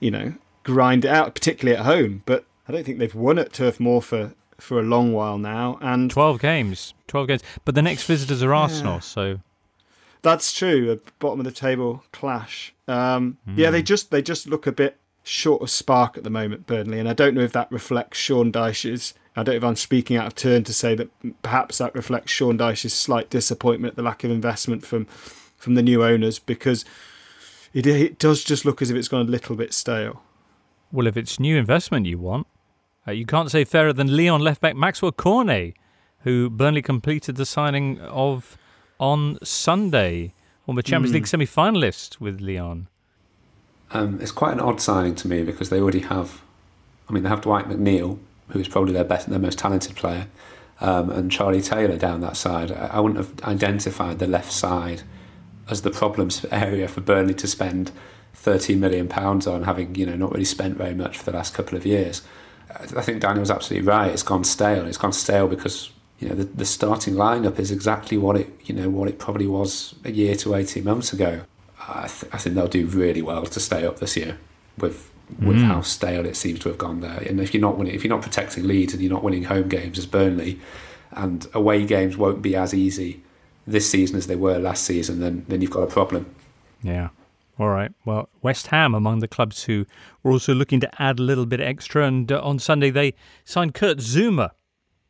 [0.00, 2.22] you know, grind it out, particularly at home.
[2.26, 5.78] But I don't think they've won at Turf Moor for, for a long while now.
[5.80, 6.94] And 12 games.
[7.08, 7.42] 12 games.
[7.64, 9.40] But the next visitors are Arsenal, so
[10.22, 10.90] That's true.
[10.92, 12.74] A bottom of the table clash.
[12.88, 16.66] Um, Yeah, they just they just look a bit short of spark at the moment,
[16.66, 19.12] Burnley, and I don't know if that reflects Sean Dyche's.
[19.34, 21.10] I don't know if I'm speaking out of turn to say that
[21.42, 25.06] perhaps that reflects Sean Dyche's slight disappointment at the lack of investment from
[25.56, 26.84] from the new owners because
[27.74, 30.22] it, it does just look as if it's gone a little bit stale.
[30.92, 32.46] Well, if it's new investment you want,
[33.06, 35.74] uh, you can't say fairer than Lyon left back Maxwel Cornet,
[36.20, 38.58] who Burnley completed the signing of
[38.98, 40.32] on Sunday,
[40.64, 41.14] former Champions Mm.
[41.14, 42.88] League semi finalist with Lyon.
[43.92, 46.42] Um, it's quite an odd signing to me because they already have.
[47.08, 50.26] I mean, they have Dwight McNeil, who is probably their best, their most talented player,
[50.80, 52.72] um, and Charlie Taylor down that side.
[52.72, 55.02] I, I wouldn't have identified the left side
[55.70, 57.92] as the problems area for Burnley to spend
[58.34, 61.54] 13 million pounds on, having you know not really spent very much for the last
[61.54, 62.22] couple of years.
[62.80, 64.10] I think Daniel's absolutely right.
[64.10, 64.86] It's gone stale.
[64.86, 68.74] It's gone stale because you know the, the starting lineup is exactly what it you
[68.74, 71.42] know what it probably was a year to 18 months ago.
[71.88, 74.38] I, th- I think they'll do really well to stay up this year
[74.78, 75.10] with
[75.40, 75.64] with Mm.
[75.64, 77.18] how stale it seems to have gone there.
[77.28, 79.68] And if you're not winning, if you're not protecting leads and you're not winning home
[79.68, 80.60] games as Burnley,
[81.12, 83.22] and away games won't be as easy
[83.66, 86.26] this season as they were last season, then then you've got a problem.
[86.82, 87.08] Yeah.
[87.58, 87.90] All right.
[88.04, 89.86] Well, West Ham among the clubs who
[90.22, 93.74] were also looking to add a little bit extra, and uh, on Sunday they signed
[93.74, 94.50] Kurt Zouma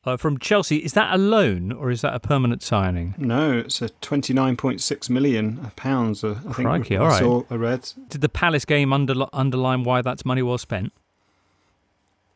[0.05, 0.77] uh, from Chelsea.
[0.77, 3.15] Is that a loan or is that a permanent signing?
[3.19, 6.23] No, it's a 29.6 million pounds.
[6.23, 7.19] Uh, I think Crikey, I all right.
[7.19, 7.93] saw I read.
[8.09, 10.93] Did the Palace game underli- underline why that's money well spent?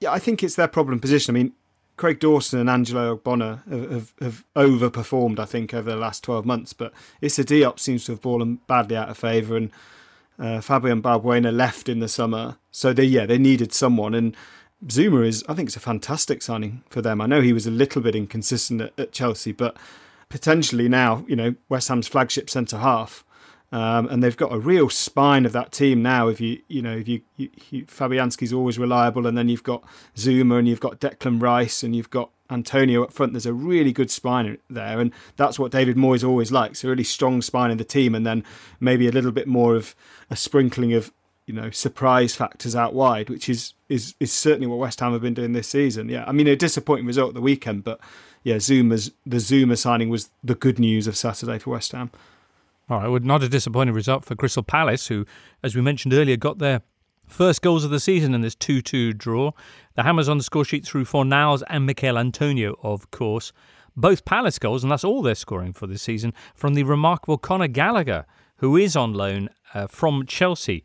[0.00, 1.36] Yeah, I think it's their problem position.
[1.36, 1.52] I mean,
[1.96, 6.46] Craig Dawson and Angelo Ogbonna have, have, have overperformed, I think, over the last 12
[6.46, 9.70] months, but Issa Diop seems to have fallen badly out of favour, and
[10.40, 12.56] uh, Fabian Balbuena left in the summer.
[12.70, 14.36] So, they yeah, they needed someone, and
[14.86, 17.20] Zouma is, I think, it's a fantastic signing for them.
[17.20, 19.76] I know he was a little bit inconsistent at, at Chelsea, but
[20.30, 23.24] potentially now, you know, West Ham's flagship centre half.
[23.72, 26.26] Um, and they've got a real spine of that team now.
[26.26, 29.84] If you, you know, if you, you, you Fabianski's always reliable, and then you've got
[30.16, 33.32] Zouma, and you've got Declan Rice, and you've got Antonio up front.
[33.32, 37.42] There's a really good spine there, and that's what David Moyes always likes—a really strong
[37.42, 38.44] spine in the team, and then
[38.80, 39.94] maybe a little bit more of
[40.30, 41.12] a sprinkling of,
[41.46, 45.22] you know, surprise factors out wide, which is is is certainly what West Ham have
[45.22, 46.08] been doing this season.
[46.08, 48.00] Yeah, I mean, a disappointing result the weekend, but
[48.42, 52.10] yeah, Zouma's the Zuma signing was the good news of Saturday for West Ham.
[52.88, 55.24] All right, well, not a disappointing result for Crystal Palace, who,
[55.62, 56.82] as we mentioned earlier, got their
[57.28, 59.52] first goals of the season in this 2 2 draw.
[59.96, 63.52] The Hammers on the score sheet through Fornals and Michael Antonio, of course.
[63.96, 67.66] Both Palace goals, and that's all they're scoring for this season, from the remarkable Conor
[67.66, 68.24] Gallagher,
[68.56, 70.84] who is on loan uh, from Chelsea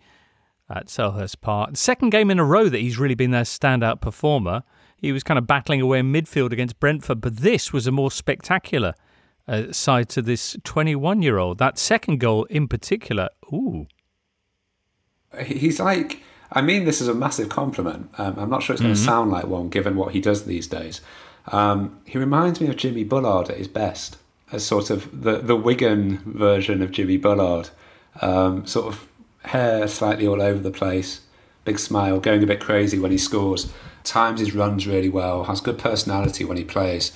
[0.69, 1.77] at Selhurst Park.
[1.77, 4.63] Second game in a row that he's really been their standout performer.
[4.97, 8.09] He was kind of battling away in midfield against Brentford, but this was a more
[8.09, 8.95] spectacular
[9.47, 11.59] uh, side to this 21 year old.
[11.59, 13.87] That second goal in particular, ooh.
[15.45, 18.09] He's like, I mean this is a massive compliment.
[18.17, 19.05] Um, I'm not sure it's going to Mhm.
[19.05, 21.01] sound like one given what he does these days.
[21.51, 24.17] Um, he reminds me of Jimmy Bullard at his best,
[24.51, 27.69] as sort of the, the Wigan version of Jimmy Bullard.
[28.21, 29.05] Um, sort of
[29.43, 31.21] hair slightly all over the place,
[31.65, 33.71] big smile, going a bit crazy when he scores,
[34.03, 37.11] times his runs really well, has good personality when he plays,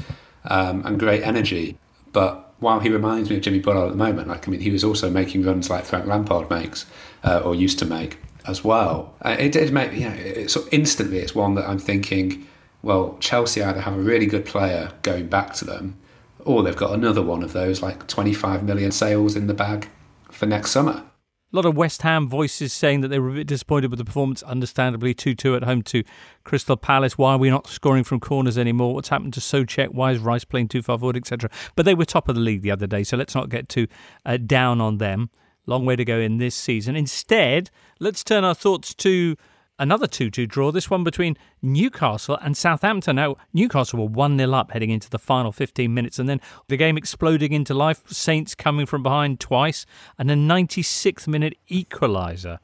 [0.45, 1.77] um, and great energy.
[2.11, 4.71] But while he reminds me of Jimmy Bullard at the moment, like I mean, he
[4.71, 6.85] was also making runs like Frank Lampard makes,
[7.23, 8.17] uh, or used to make
[8.49, 9.13] as well.
[9.21, 12.47] Uh, it did make, know, it, so instantly it's one that I'm thinking,
[12.81, 15.97] well, Chelsea either have a really good player going back to them,
[16.45, 19.89] or they've got another one of those like 25 million sales in the bag
[20.31, 21.03] for next summer.
[21.51, 24.05] A lot of West Ham voices saying that they were a bit disappointed with the
[24.05, 26.03] performance, understandably 2 2 at home to
[26.43, 27.17] Crystal Palace.
[27.17, 28.93] Why are we not scoring from corners anymore?
[28.93, 29.89] What's happened to Soucek?
[29.89, 31.49] Why is Rice playing too far forward, etc.?
[31.75, 33.87] But they were top of the league the other day, so let's not get too
[34.27, 35.31] uh, down on them.
[35.69, 36.95] Long way to go in this season.
[36.95, 39.35] Instead, let's turn our thoughts to
[39.77, 43.17] another 2 2 draw, this one between Newcastle and Southampton.
[43.17, 46.75] Now, Newcastle were 1 0 up heading into the final 15 minutes, and then the
[46.75, 48.01] game exploding into life.
[48.11, 49.85] Saints coming from behind twice,
[50.17, 52.57] and a 96th minute equaliser.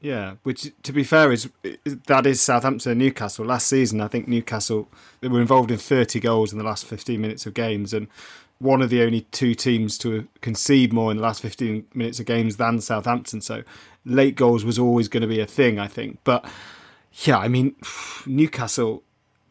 [0.00, 1.48] Yeah, which to be fair is
[2.08, 3.46] that is Southampton and Newcastle.
[3.46, 4.88] Last season, I think Newcastle
[5.20, 8.08] they were involved in 30 goals in the last 15 minutes of games, and
[8.58, 12.26] one of the only two teams to concede more in the last 15 minutes of
[12.26, 13.40] games than Southampton.
[13.40, 13.62] So
[14.04, 16.18] late goals was always going to be a thing, I think.
[16.24, 16.48] But
[17.24, 17.76] yeah, I mean,
[18.24, 19.02] Newcastle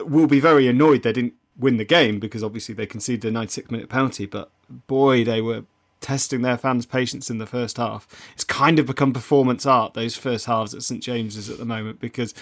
[0.04, 3.70] will be very annoyed they didn't win the game because obviously they conceded a 96
[3.70, 4.26] minute penalty.
[4.26, 5.64] But boy, they were
[6.00, 8.06] testing their fans' patience in the first half.
[8.34, 12.00] It's kind of become performance art, those first halves at St James's at the moment
[12.00, 12.34] because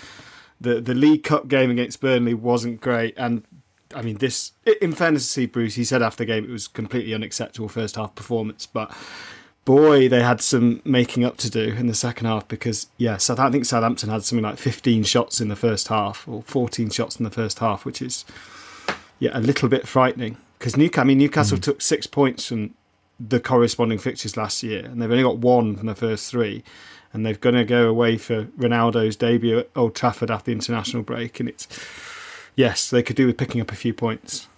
[0.60, 3.14] the, the League Cup game against Burnley wasn't great.
[3.16, 3.44] And
[3.94, 6.68] I mean, this, in fairness to Steve Bruce, he said after the game it was
[6.68, 8.66] completely unacceptable first half performance.
[8.66, 8.94] But
[9.64, 13.38] boy, they had some making up to do in the second half because, yeah, South,
[13.38, 17.16] I think Southampton had something like 15 shots in the first half or 14 shots
[17.16, 18.24] in the first half, which is,
[19.18, 20.36] yeah, a little bit frightening.
[20.58, 21.62] Because Newcastle, I mean, Newcastle mm.
[21.62, 22.74] took six points from
[23.20, 26.62] the corresponding fixtures last year, and they've only got one from the first three.
[27.12, 31.04] And they're going to go away for Ronaldo's debut at Old Trafford after the international
[31.04, 31.38] break.
[31.38, 31.68] And it's,
[32.56, 34.48] yes, they could do with picking up a few points.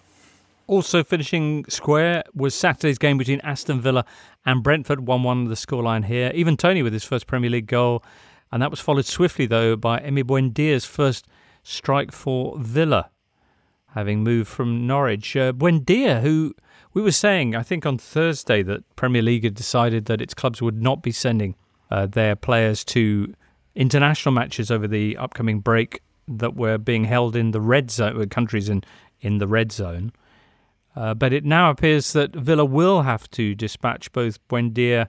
[0.68, 4.04] Also finishing square was Saturday's game between Aston Villa
[4.44, 6.32] and Brentford, 1 1 the scoreline here.
[6.34, 8.02] Ivan Toney with his first Premier League goal.
[8.50, 11.26] And that was followed swiftly, though, by Emi Buendia's first
[11.62, 13.10] strike for Villa,
[13.94, 15.36] having moved from Norwich.
[15.36, 16.54] Uh, Buendia, who
[16.94, 20.62] we were saying, I think on Thursday, that Premier League had decided that its clubs
[20.62, 21.56] would not be sending
[21.90, 23.34] uh, their players to
[23.74, 28.68] international matches over the upcoming break that were being held in the red zone, countries
[28.68, 28.82] in,
[29.20, 30.12] in the red zone.
[30.94, 35.08] Uh, but it now appears that Villa will have to dispatch both Buendia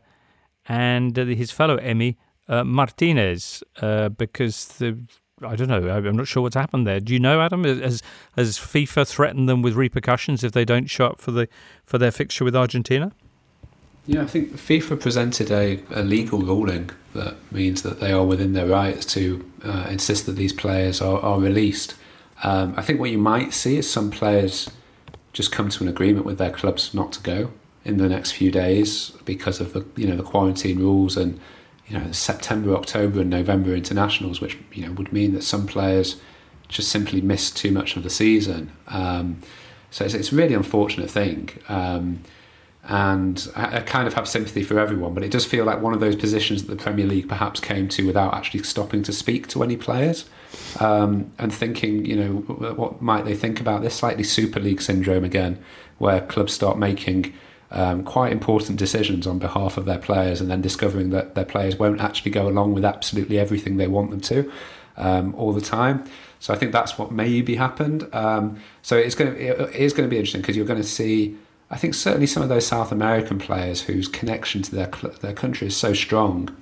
[0.67, 2.17] and uh, his fellow Emi
[2.49, 4.97] uh, Martinez uh, because the
[5.43, 5.87] I don't know.
[5.87, 6.99] I'm not sure what's happened there.
[6.99, 7.63] Do you know, Adam?
[7.63, 8.01] Has
[8.35, 11.47] has FIFA threatened them with repercussions if they don't show up for the
[11.85, 13.11] for their fixture with Argentina?
[14.07, 18.53] Yeah, I think FIFA presented a, a legal ruling that means that they are within
[18.53, 21.95] their rights to uh, insist that these players are, are released.
[22.43, 24.69] Um, I think what you might see is some players
[25.33, 27.51] just come to an agreement with their clubs not to go
[27.83, 31.39] in the next few days because of the you know the quarantine rules and
[31.87, 36.19] you know September, October, and November internationals, which you know would mean that some players
[36.67, 38.71] just simply miss too much of the season.
[38.87, 39.41] Um,
[39.89, 41.49] so it's, it's a really unfortunate thing.
[41.69, 42.21] Um,
[42.87, 45.99] and I, kind of have sympathy for everyone, but it does feel like one of
[45.99, 49.61] those positions that the Premier League perhaps came to without actually stopping to speak to
[49.61, 50.29] any players
[50.79, 52.29] um, and thinking, you know,
[52.75, 55.61] what might they think about this slightly Super League syndrome again,
[55.97, 57.33] where clubs start making
[57.71, 61.75] um, quite important decisions on behalf of their players and then discovering that their players
[61.75, 64.49] won't actually go along with absolutely everything they want them to
[64.95, 66.09] um, all the time.
[66.39, 68.07] So I think that's what maybe happened.
[68.13, 70.87] Um, so it's going to it is going to be interesting because you're going to
[70.87, 71.37] see
[71.69, 74.87] I think certainly some of those South American players whose connection to their
[75.21, 76.55] their country is so strong,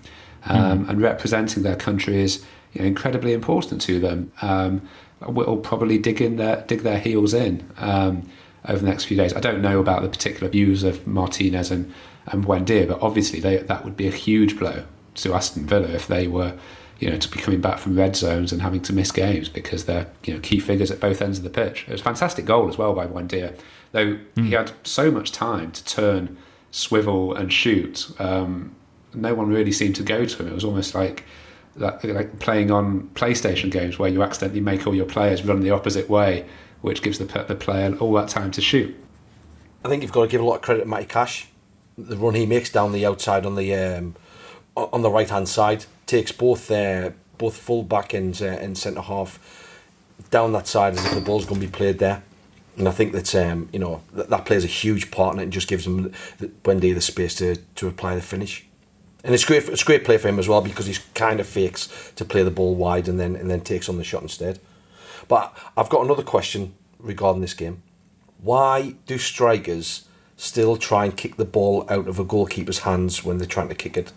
[0.46, 0.90] um, mm.
[0.90, 2.44] and representing their country is
[2.74, 4.32] you know, incredibly important to them.
[4.42, 4.88] Um,
[5.28, 8.30] will probably dig in their dig their heels in um,
[8.68, 9.34] over the next few days.
[9.34, 11.94] I don't know about the particular views of Martinez and
[12.28, 14.84] and Buendia, but obviously they, that would be a huge blow
[15.16, 16.58] to Aston Villa if they were
[17.00, 19.86] you know, to be coming back from red zones and having to miss games because
[19.86, 21.86] they're you know key figures at both ends of the pitch.
[21.88, 23.58] It was a fantastic goal as well by Buendia,
[23.96, 24.46] though mm.
[24.46, 26.38] he had so much time to turn,
[26.70, 28.12] swivel, and shoot.
[28.20, 28.76] Um,
[29.14, 30.50] no one really seemed to go to him.
[30.50, 31.24] It was almost like
[31.78, 36.10] like playing on PlayStation games where you accidentally make all your players run the opposite
[36.10, 36.46] way,
[36.82, 38.94] which gives the the player all that time to shoot.
[39.84, 41.48] I think you've got to give a lot of credit to Matty Cash.
[41.98, 44.16] The run he makes down the outside on the um,
[44.76, 49.02] on the right hand side takes both uh, both full back and uh, and centre
[49.02, 49.40] half
[50.32, 52.24] down that side as if the ball's going to be played there.
[52.78, 55.44] And I think that um, you know that, that plays a huge part in it
[55.44, 58.66] and just gives them the, Buendia the space to, to apply the finish.
[59.24, 59.68] And it's great.
[59.70, 62.52] It's great play for him as well because he's kind of fakes to play the
[62.52, 64.60] ball wide and then and then takes on the shot instead.
[65.28, 67.82] But I've got another question regarding this game.
[68.42, 70.08] Why do strikers
[70.38, 73.76] still try and kick the ball out of a goalkeeper's hands when they're trying to
[73.76, 74.12] kick it?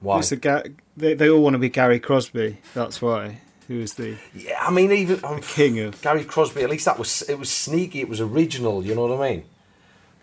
[0.00, 0.20] Why?
[0.20, 0.64] Ga-
[0.96, 2.58] they, they all want to be Gary Crosby.
[2.74, 3.38] That's why.
[3.68, 4.16] Who is the?
[4.34, 6.62] Yeah, I mean, even um, the king of Gary Crosby.
[6.62, 8.00] At least that was it was sneaky.
[8.00, 8.84] It was original.
[8.84, 9.44] You know what I mean?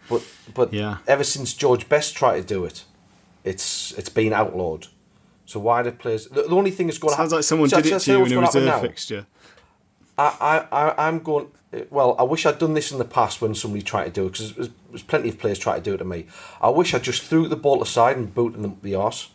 [0.10, 0.24] But
[0.54, 0.98] but yeah.
[1.08, 2.84] ever since George Best tried to do it,
[3.44, 4.88] it's it's been outlawed.
[5.46, 6.28] So why do players?
[6.28, 8.34] The, the only thing is going to sounds like someone did it to you in
[8.34, 9.26] a reserve fixture.
[10.18, 11.48] I, I, I'm going.
[11.90, 14.34] Well, I wish I'd done this in the past when somebody tried to do it
[14.34, 16.28] because there's, there's, plenty of players try to do it to me.
[16.62, 19.30] I wish I just threw the ball aside and booted them up the arse.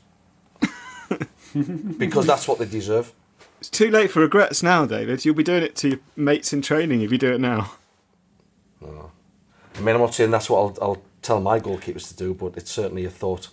[1.99, 3.13] because that's what they deserve.
[3.67, 5.25] It's too late for regrets now, David.
[5.25, 7.73] You'll be doing it to your mates in training if you do it now.
[8.81, 9.11] Oh.
[9.75, 12.57] I mean, I'm not saying that's what I'll, I'll tell my goalkeepers to do, but
[12.57, 13.49] it's certainly a thought.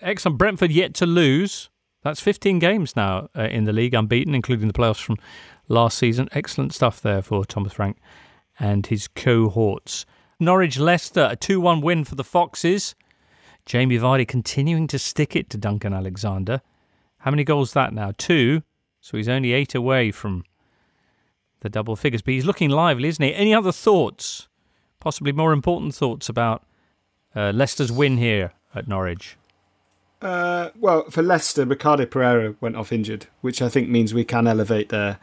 [0.00, 0.38] Excellent.
[0.38, 1.68] Brentford yet to lose.
[2.02, 5.18] That's 15 games now uh, in the league, unbeaten, including the playoffs from
[5.68, 6.30] last season.
[6.32, 7.98] Excellent stuff there for Thomas Frank
[8.58, 10.06] and his cohorts.
[10.40, 12.94] Norwich Leicester, a 2 1 win for the Foxes.
[13.66, 16.62] Jamie Vardy continuing to stick it to Duncan Alexander.
[17.18, 18.12] How many goals that now?
[18.16, 18.62] Two.
[19.06, 20.44] So he's only eight away from
[21.60, 22.22] the double figures.
[22.22, 23.32] But he's looking lively, isn't he?
[23.32, 24.48] Any other thoughts?
[24.98, 26.64] Possibly more important thoughts about
[27.32, 29.36] uh, Leicester's win here at Norwich?
[30.20, 34.48] Uh, well, for Leicester, Ricardo Pereira went off injured, which I think means we can
[34.48, 35.20] elevate their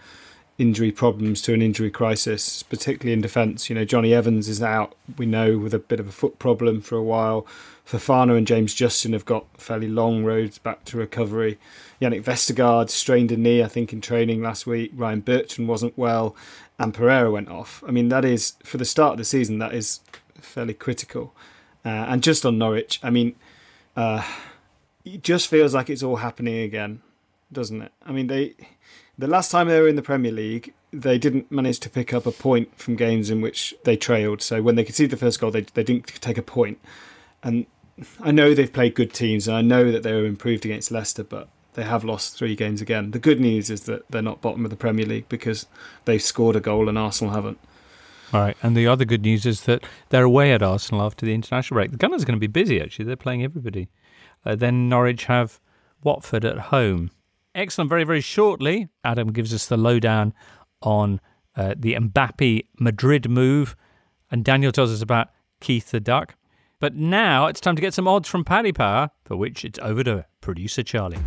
[0.57, 3.69] injury problems to an injury crisis, particularly in defence.
[3.69, 6.81] You know, Jonny Evans is out, we know, with a bit of a foot problem
[6.81, 7.47] for a while.
[7.87, 11.59] Fofana and James Justin have got fairly long roads back to recovery.
[12.01, 14.91] Yannick Vestergaard strained a knee, I think, in training last week.
[14.95, 16.35] Ryan Bertrand wasn't well,
[16.79, 17.83] and Pereira went off.
[17.85, 19.99] I mean, that is, for the start of the season, that is
[20.35, 21.33] fairly critical.
[21.83, 23.35] Uh, and just on Norwich, I mean,
[23.97, 24.23] uh,
[25.03, 27.01] it just feels like it's all happening again,
[27.51, 27.91] doesn't it?
[28.05, 28.55] I mean, they
[29.17, 32.25] the last time they were in the Premier League, they didn't manage to pick up
[32.25, 34.41] a point from games in which they trailed.
[34.41, 36.79] So when they conceded the first goal, they they didn't take a point.
[37.43, 37.65] And
[38.19, 41.23] I know they've played good teams, and I know that they were improved against Leicester,
[41.23, 43.11] but they have lost three games again.
[43.11, 45.65] The good news is that they're not bottom of the Premier League because
[46.05, 47.59] they've scored a goal and Arsenal haven't.
[48.31, 51.35] All right, and the other good news is that they're away at Arsenal after the
[51.35, 51.91] international break.
[51.91, 53.05] The Gunners are going to be busy, actually.
[53.05, 53.89] They're playing everybody.
[54.43, 55.59] Uh, then Norwich have
[56.03, 57.11] Watford at home.
[57.55, 57.89] Excellent.
[57.89, 60.33] Very, very shortly, Adam gives us the lowdown
[60.81, 61.21] on
[61.55, 63.75] uh, the Mbappe Madrid move,
[64.31, 65.29] and Daniel tells us about
[65.59, 66.35] Keith the Duck.
[66.79, 70.03] But now it's time to get some odds from Paddy Power, for which it's over
[70.03, 71.19] to producer Charlie.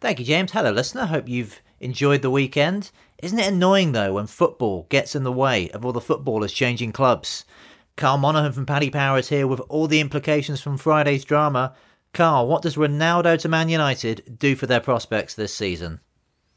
[0.00, 0.52] Thank you, James.
[0.52, 1.06] Hello, listener.
[1.06, 2.90] Hope you've enjoyed the weekend.
[3.22, 6.92] Isn't it annoying, though, when football gets in the way of all the footballers changing
[6.92, 7.44] clubs?
[7.96, 11.74] Carl Monaghan from Paddy Power is here with all the implications from Friday's drama.
[12.16, 16.00] Carl, what does Ronaldo to Man United do for their prospects this season?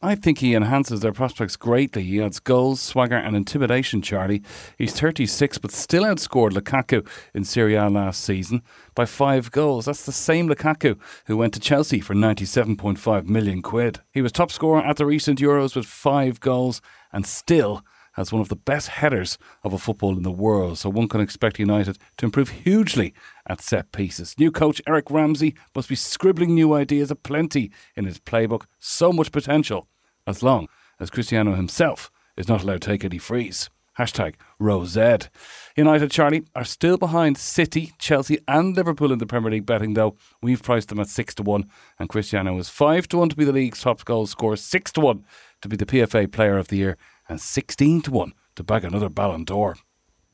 [0.01, 2.03] I think he enhances their prospects greatly.
[2.03, 4.41] He adds goals, swagger, and intimidation, Charlie.
[4.78, 8.64] He's 36, but still outscored Lukaku in Serie A last season
[8.95, 9.84] by five goals.
[9.84, 13.99] That's the same Lukaku who went to Chelsea for 97.5 million quid.
[14.14, 16.82] He was top scorer at the recent Euros with five goals
[17.12, 17.84] and still
[18.20, 20.78] has one of the best headers of a football in the world.
[20.78, 23.14] So one can expect United to improve hugely
[23.48, 24.36] at set pieces.
[24.38, 28.66] New coach Eric Ramsay must be scribbling new ideas aplenty in his playbook.
[28.78, 29.88] So much potential,
[30.28, 30.68] as long
[31.00, 33.70] as Cristiano himself is not allowed to take any frees.
[33.98, 35.30] Hashtag Rosed.
[35.78, 40.16] United, Charlie, are still behind City, Chelsea, and Liverpool in the Premier League betting, though.
[40.42, 43.46] We've priced them at 6 to 1, and Cristiano is 5 to 1 to be
[43.46, 45.26] the league's top goal scorer, 6 to 1
[45.62, 46.98] to be the PFA Player of the Year,
[47.30, 49.78] and 16 to 1 to bag another Ballon d'Or.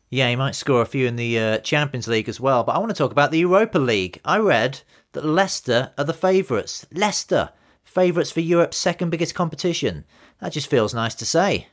[0.10, 2.64] Yeah, he might score a few in the uh, Champions League as well.
[2.64, 4.22] But I want to talk about the Europa League.
[4.24, 4.82] I read
[5.12, 6.86] that Leicester are the favourites.
[6.93, 7.50] Leicester,
[7.84, 10.06] favourites for Europe's second biggest competition.
[10.39, 11.68] That just feels nice to say.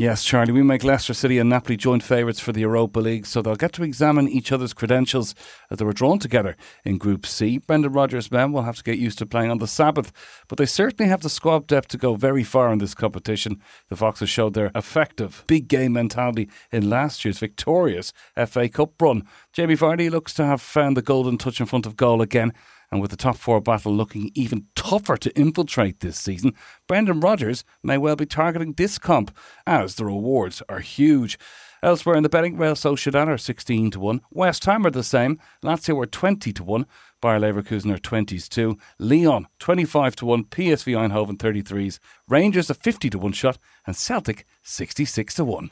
[0.00, 3.42] Yes, Charlie, we make Leicester City and Napoli joint favourites for the Europa League, so
[3.42, 5.34] they'll get to examine each other's credentials
[5.70, 7.58] as they were drawn together in Group C.
[7.58, 10.10] Brendan Rodgers' men will have to get used to playing on the Sabbath,
[10.48, 13.60] but they certainly have the squad depth to go very far in this competition.
[13.90, 18.14] The Foxes showed their effective big game mentality in last year's victorious
[18.46, 19.24] FA Cup run.
[19.52, 22.54] Jamie Vardy looks to have found the golden touch in front of goal again
[22.90, 26.54] and with the top four battle looking even tougher to infiltrate this season,
[26.86, 29.36] Brendan Rodgers may well be targeting this comp,
[29.66, 31.38] as the rewards are huge.
[31.82, 34.20] Elsewhere in the betting, Real Sociedad are 16 to 1.
[34.30, 35.40] West Ham are the same.
[35.64, 36.86] Lazio are 20 to 1.
[37.22, 38.76] Bayer Leverkusen are 20s too.
[38.98, 40.44] Lyon 25 to 1.
[40.44, 41.98] PSV Eindhoven 33s.
[42.28, 43.58] Rangers a 50 to 1 shot.
[43.86, 45.70] And Celtic 66 to 1.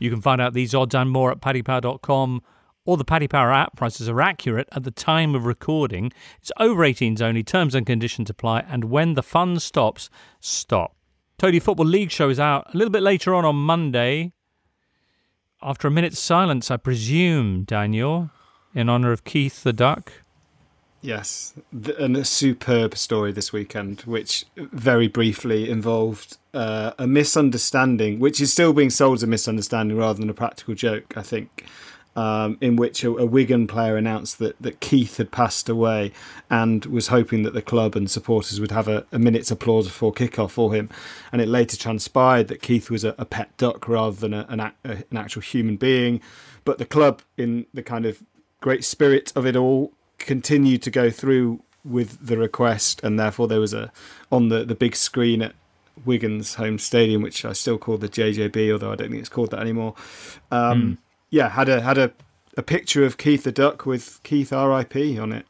[0.00, 2.42] You can find out these odds and more at paddypower.com
[2.86, 6.12] or the Paddy Power app prices are accurate at the time of recording.
[6.40, 10.08] It's over 18s only, terms and conditions apply, and when the fun stops,
[10.40, 10.96] stop.
[11.36, 14.32] Totally Football League show is out a little bit later on on Monday.
[15.60, 18.30] After a minute's silence, I presume, Daniel,
[18.74, 20.12] in honour of Keith the Duck.
[21.02, 28.40] Yes, and a superb story this weekend, which very briefly involved uh, a misunderstanding, which
[28.40, 31.64] is still being sold as a misunderstanding rather than a practical joke, I think
[32.16, 36.12] um, in which a, a, Wigan player announced that, that Keith had passed away
[36.48, 40.12] and was hoping that the club and supporters would have a, a minute's applause before
[40.12, 40.88] kickoff for him.
[41.30, 45.04] And it later transpired that Keith was a, a pet duck rather than an, an
[45.14, 46.22] actual human being.
[46.64, 48.22] But the club, in the kind of
[48.60, 53.60] great spirit of it all, continued to go through with the request, and therefore there
[53.60, 53.92] was a
[54.32, 55.54] on the the big screen at
[56.04, 59.50] Wigan's home stadium, which I still call the JJB, although I don't think it's called
[59.52, 59.94] that anymore.
[60.50, 60.94] Um, Hmm.
[61.36, 62.12] Yeah, had a had a,
[62.56, 65.18] a picture of Keith the Duck with Keith R.I.P.
[65.18, 65.44] on it.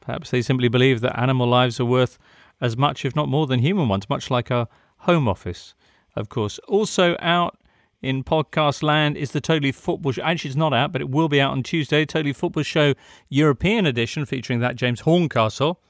[0.00, 2.16] Perhaps they simply believe that animal lives are worth
[2.60, 5.74] as much, if not more, than human ones, much like our home office,
[6.14, 6.60] of course.
[6.68, 7.58] Also out
[8.00, 10.22] in podcast land is the Totally Football Show.
[10.22, 12.06] Actually, it's not out, but it will be out on Tuesday.
[12.06, 12.94] Totally Football Show
[13.28, 15.80] European edition featuring that James Horncastle.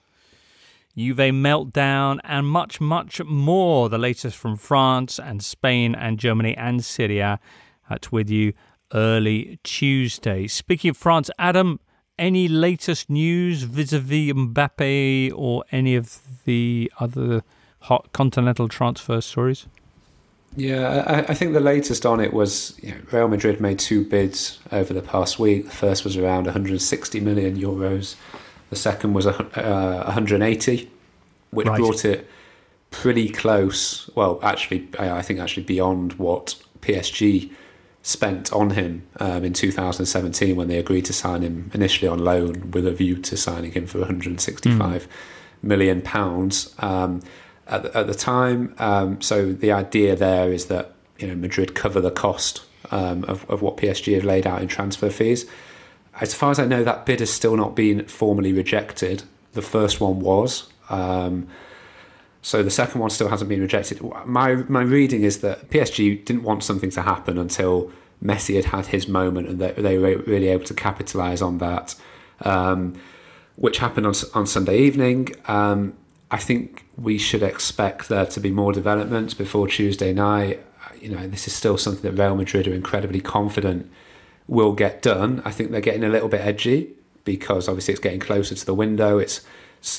[0.97, 3.91] Juve meltdown and much, much more.
[3.91, 7.39] The latest from France and Spain and Germany and Serie A.
[7.91, 8.55] That's with you
[8.93, 10.47] early Tuesday.
[10.47, 11.81] Speaking of France, Adam,
[12.19, 17.43] any latest news vis-a-vis Mbappe or any of the other
[17.81, 19.67] hot continental transfer stories?
[20.57, 24.05] Yeah, I, I think the latest on it was you know, Real Madrid made two
[24.05, 25.67] bids over the past week.
[25.67, 28.17] The first was around 160 million euros.
[28.71, 30.91] The second was a, uh, 180,
[31.51, 31.79] which Right.
[31.79, 32.29] brought it
[32.91, 34.09] pretty close.
[34.15, 37.51] Well, actually, I think actually beyond what PSG
[38.07, 42.71] spent on him um, in 2017 when they agreed to sign him initially on loan
[42.71, 45.09] with a view to signing him for 165
[45.61, 47.21] million pounds um,
[47.67, 48.73] at, the, at the time.
[48.79, 53.45] Um, so the idea there is that you know Madrid cover the cost um, of,
[53.51, 55.45] of what PSG have laid out in transfer fees.
[56.21, 59.25] As far as I know, that bid has still not been formally rejected.
[59.55, 60.69] The first one was.
[60.91, 61.49] Um,
[62.47, 64.01] so the second one still hasn't been rejected.
[64.25, 67.91] My my reading is that PSG didn't want something to happen until
[68.23, 71.97] Messi had had his moment and that they were really able to capitalise on that,
[72.43, 72.95] um,
[73.57, 75.31] which happened on on Sunday evening.
[75.49, 75.95] Um,
[76.31, 80.65] I think we should expect there to be more developments before Tuesday night.
[81.01, 83.91] You know, this is still something that Real Madrid are incredibly confident
[84.47, 85.43] will get done.
[85.45, 86.91] I think they're getting a little bit edgy
[87.25, 89.19] because obviously it's getting closer to the window.
[89.19, 89.41] It's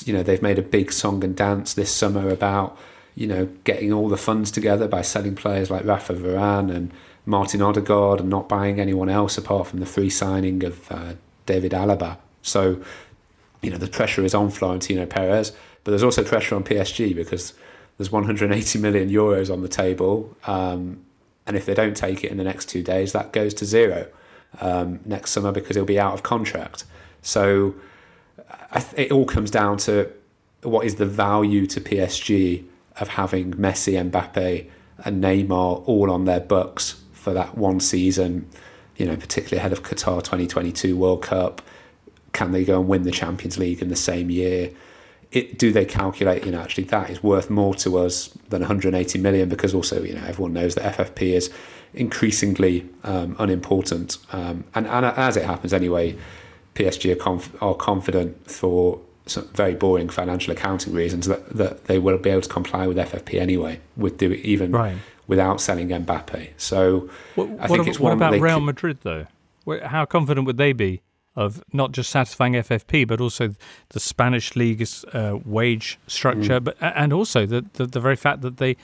[0.04, 2.78] you know they've made a big song and dance this summer about
[3.14, 6.92] you know getting all the funds together by selling players like Rafa Varane and
[7.26, 11.14] Martin Odegaard and not buying anyone else apart from the free signing of uh,
[11.46, 12.18] David Alaba.
[12.42, 12.82] So
[13.60, 15.52] you know the pressure is on Florentino Perez,
[15.84, 17.54] but there's also pressure on PSG because
[17.96, 21.04] there's 180 million euros on the table, um,
[21.46, 24.06] and if they don't take it in the next two days, that goes to zero
[24.60, 26.84] um, next summer because he'll be out of contract.
[27.22, 27.74] So
[28.96, 30.10] it all comes down to
[30.62, 32.64] what is the value to PSG
[33.00, 34.68] of having Messi, Mbappe,
[35.04, 38.48] and Neymar all on their books for that one season.
[38.96, 41.62] You know, particularly ahead of Qatar 2022 World Cup.
[42.32, 44.72] Can they go and win the Champions League in the same year?
[45.30, 49.18] It, do they calculate, you know, actually that is worth more to us than 180
[49.18, 51.50] million because also, you know, everyone knows that FFP is
[51.94, 54.18] increasingly um, unimportant.
[54.32, 56.16] Um, and, and as it happens anyway,
[56.78, 61.98] PSG are, conf- are confident for some very boring financial accounting reasons that, that they
[61.98, 64.96] will be able to comply with FFP anyway, with do even Right.
[65.26, 66.50] without selling Mbappe.
[66.56, 69.26] So What, I think ab- it's what one about Real Madrid, though?
[69.84, 71.02] How confident would they be
[71.36, 73.54] of not just satisfying FFP, but also
[73.90, 76.64] the Spanish league's uh, wage structure, Mm.
[76.64, 78.76] but and also the, the the very fact that they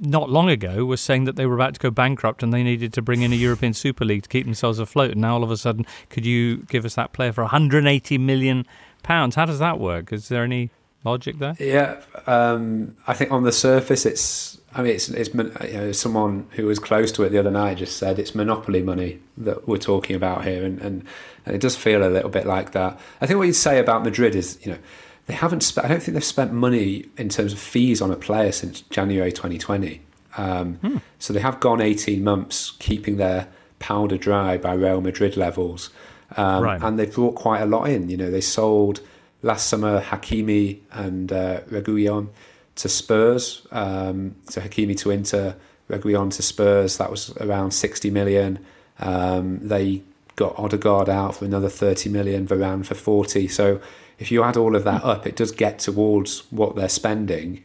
[0.00, 2.92] not long ago were saying that they were about to go bankrupt and they needed
[2.94, 5.12] to bring in a European Super League to keep themselves afloat.
[5.12, 8.66] And now all of a sudden, could you give us that player for 180 million
[9.02, 9.34] pounds?
[9.34, 10.12] How does that work?
[10.12, 10.70] Is there any
[11.04, 11.54] logic there?
[11.58, 14.60] Yeah, um, I think on the surface, it's.
[14.76, 17.78] I mean, it's it's you know, someone who was close to it the other night
[17.78, 21.04] just said it's monopoly money that we're talking about here, and, and,
[21.46, 22.98] and it does feel a little bit like that.
[23.20, 24.78] I think what you'd say about Madrid is, you know,
[25.26, 25.62] they haven't.
[25.62, 28.80] Spe- I don't think they've spent money in terms of fees on a player since
[28.82, 30.00] January 2020.
[30.36, 33.48] Um, So they have gone 18 months keeping their
[33.78, 35.90] powder dry by Real Madrid levels,
[36.36, 36.82] um, Right.
[36.82, 38.08] and they've brought quite a lot in.
[38.10, 39.00] You know, they sold
[39.42, 42.28] last summer Hakimi and uh, Reguilon
[42.76, 43.66] to Spurs.
[43.70, 45.54] Um, so Hakimi to Inter,
[45.88, 46.96] Reguilon to Spurs.
[46.98, 48.58] That was around 60 million.
[49.00, 50.02] Um, they
[50.36, 53.48] got Odegaard out for another 30 million, Varane for 40.
[53.48, 53.80] So
[54.18, 57.62] if you add all of that up, it does get towards what they're spending.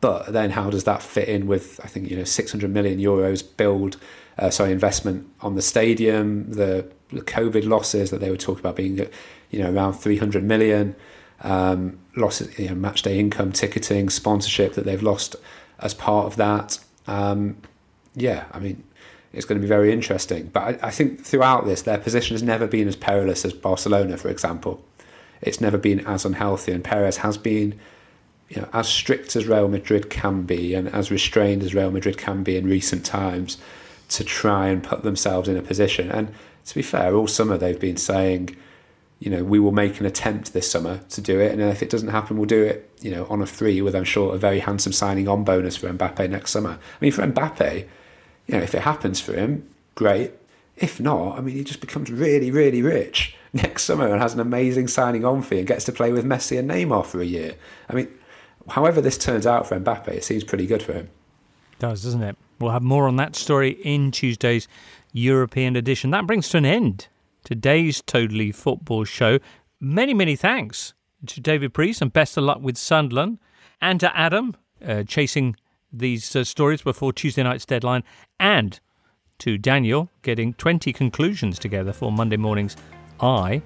[0.00, 3.42] But then how does that fit in with, I think, you know, 600 million euros
[3.56, 3.96] build,
[4.38, 8.76] uh, sorry, investment on the stadium, the, the COVID losses that they were talking about
[8.76, 8.98] being,
[9.50, 10.94] you know, around 300 million,
[11.40, 15.36] um, losses, you know, match day income, ticketing, sponsorship that they've lost
[15.78, 16.78] as part of that.
[17.06, 17.56] Um,
[18.14, 18.84] yeah, I mean,
[19.34, 20.50] it's going to be very interesting.
[20.52, 24.16] But I, I think throughout this, their position has never been as perilous as Barcelona,
[24.16, 24.84] for example.
[25.40, 27.78] It's never been as unhealthy, and Perez has been
[28.48, 32.18] you know, as strict as Real Madrid can be and as restrained as Real Madrid
[32.18, 33.58] can be in recent times
[34.10, 36.10] to try and put themselves in a position.
[36.10, 36.32] And
[36.66, 38.56] to be fair, all summer they've been saying,
[39.18, 41.90] you know, we will make an attempt this summer to do it, and if it
[41.90, 44.58] doesn't happen, we'll do it, you know, on a free with, I'm sure, a very
[44.58, 46.78] handsome signing on bonus for Mbappe next summer.
[46.78, 47.86] I mean, for Mbappe,
[48.46, 50.32] you know, if it happens for him, great.
[50.76, 54.40] If not, I mean, he just becomes really, really rich next summer and has an
[54.40, 57.54] amazing signing on fee and gets to play with Messi and Neymar for a year.
[57.88, 58.08] I mean,
[58.68, 61.10] however this turns out for Mbappe, it seems pretty good for him.
[61.72, 62.36] It does, doesn't it?
[62.58, 64.68] We'll have more on that story in Tuesday's
[65.12, 66.10] European edition.
[66.10, 67.08] That brings to an end
[67.44, 69.38] today's Totally Football show.
[69.80, 70.94] Many, many thanks
[71.26, 73.38] to David Preece and best of luck with Sunderland
[73.80, 75.56] and to Adam uh, chasing
[75.98, 78.02] these uh, stories before Tuesday night's deadline
[78.38, 78.80] and
[79.38, 82.76] to Daniel getting 20 conclusions together for Monday morning's
[83.20, 83.62] Eye.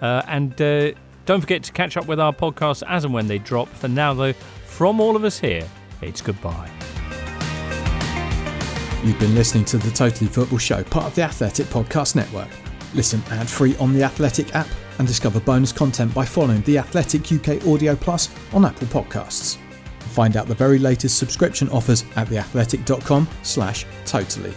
[0.00, 0.92] Uh, and uh,
[1.26, 3.68] don't forget to catch up with our podcasts as and when they drop.
[3.68, 5.66] For now, though, from all of us here,
[6.00, 6.70] it's goodbye.
[9.04, 12.48] You've been listening to the Totally Football Show, part of the Athletic Podcast Network.
[12.94, 14.68] Listen ad free on the Athletic app
[14.98, 19.58] and discover bonus content by following the Athletic UK Audio Plus on Apple Podcasts.
[20.18, 24.52] Find out the very latest subscription offers at theathletic.com slash totally.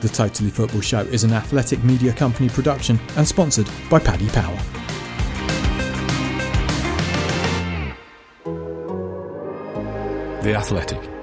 [0.00, 4.56] The Totally Football Show is an athletic media company production and sponsored by Paddy Power.
[10.44, 11.15] The Athletic.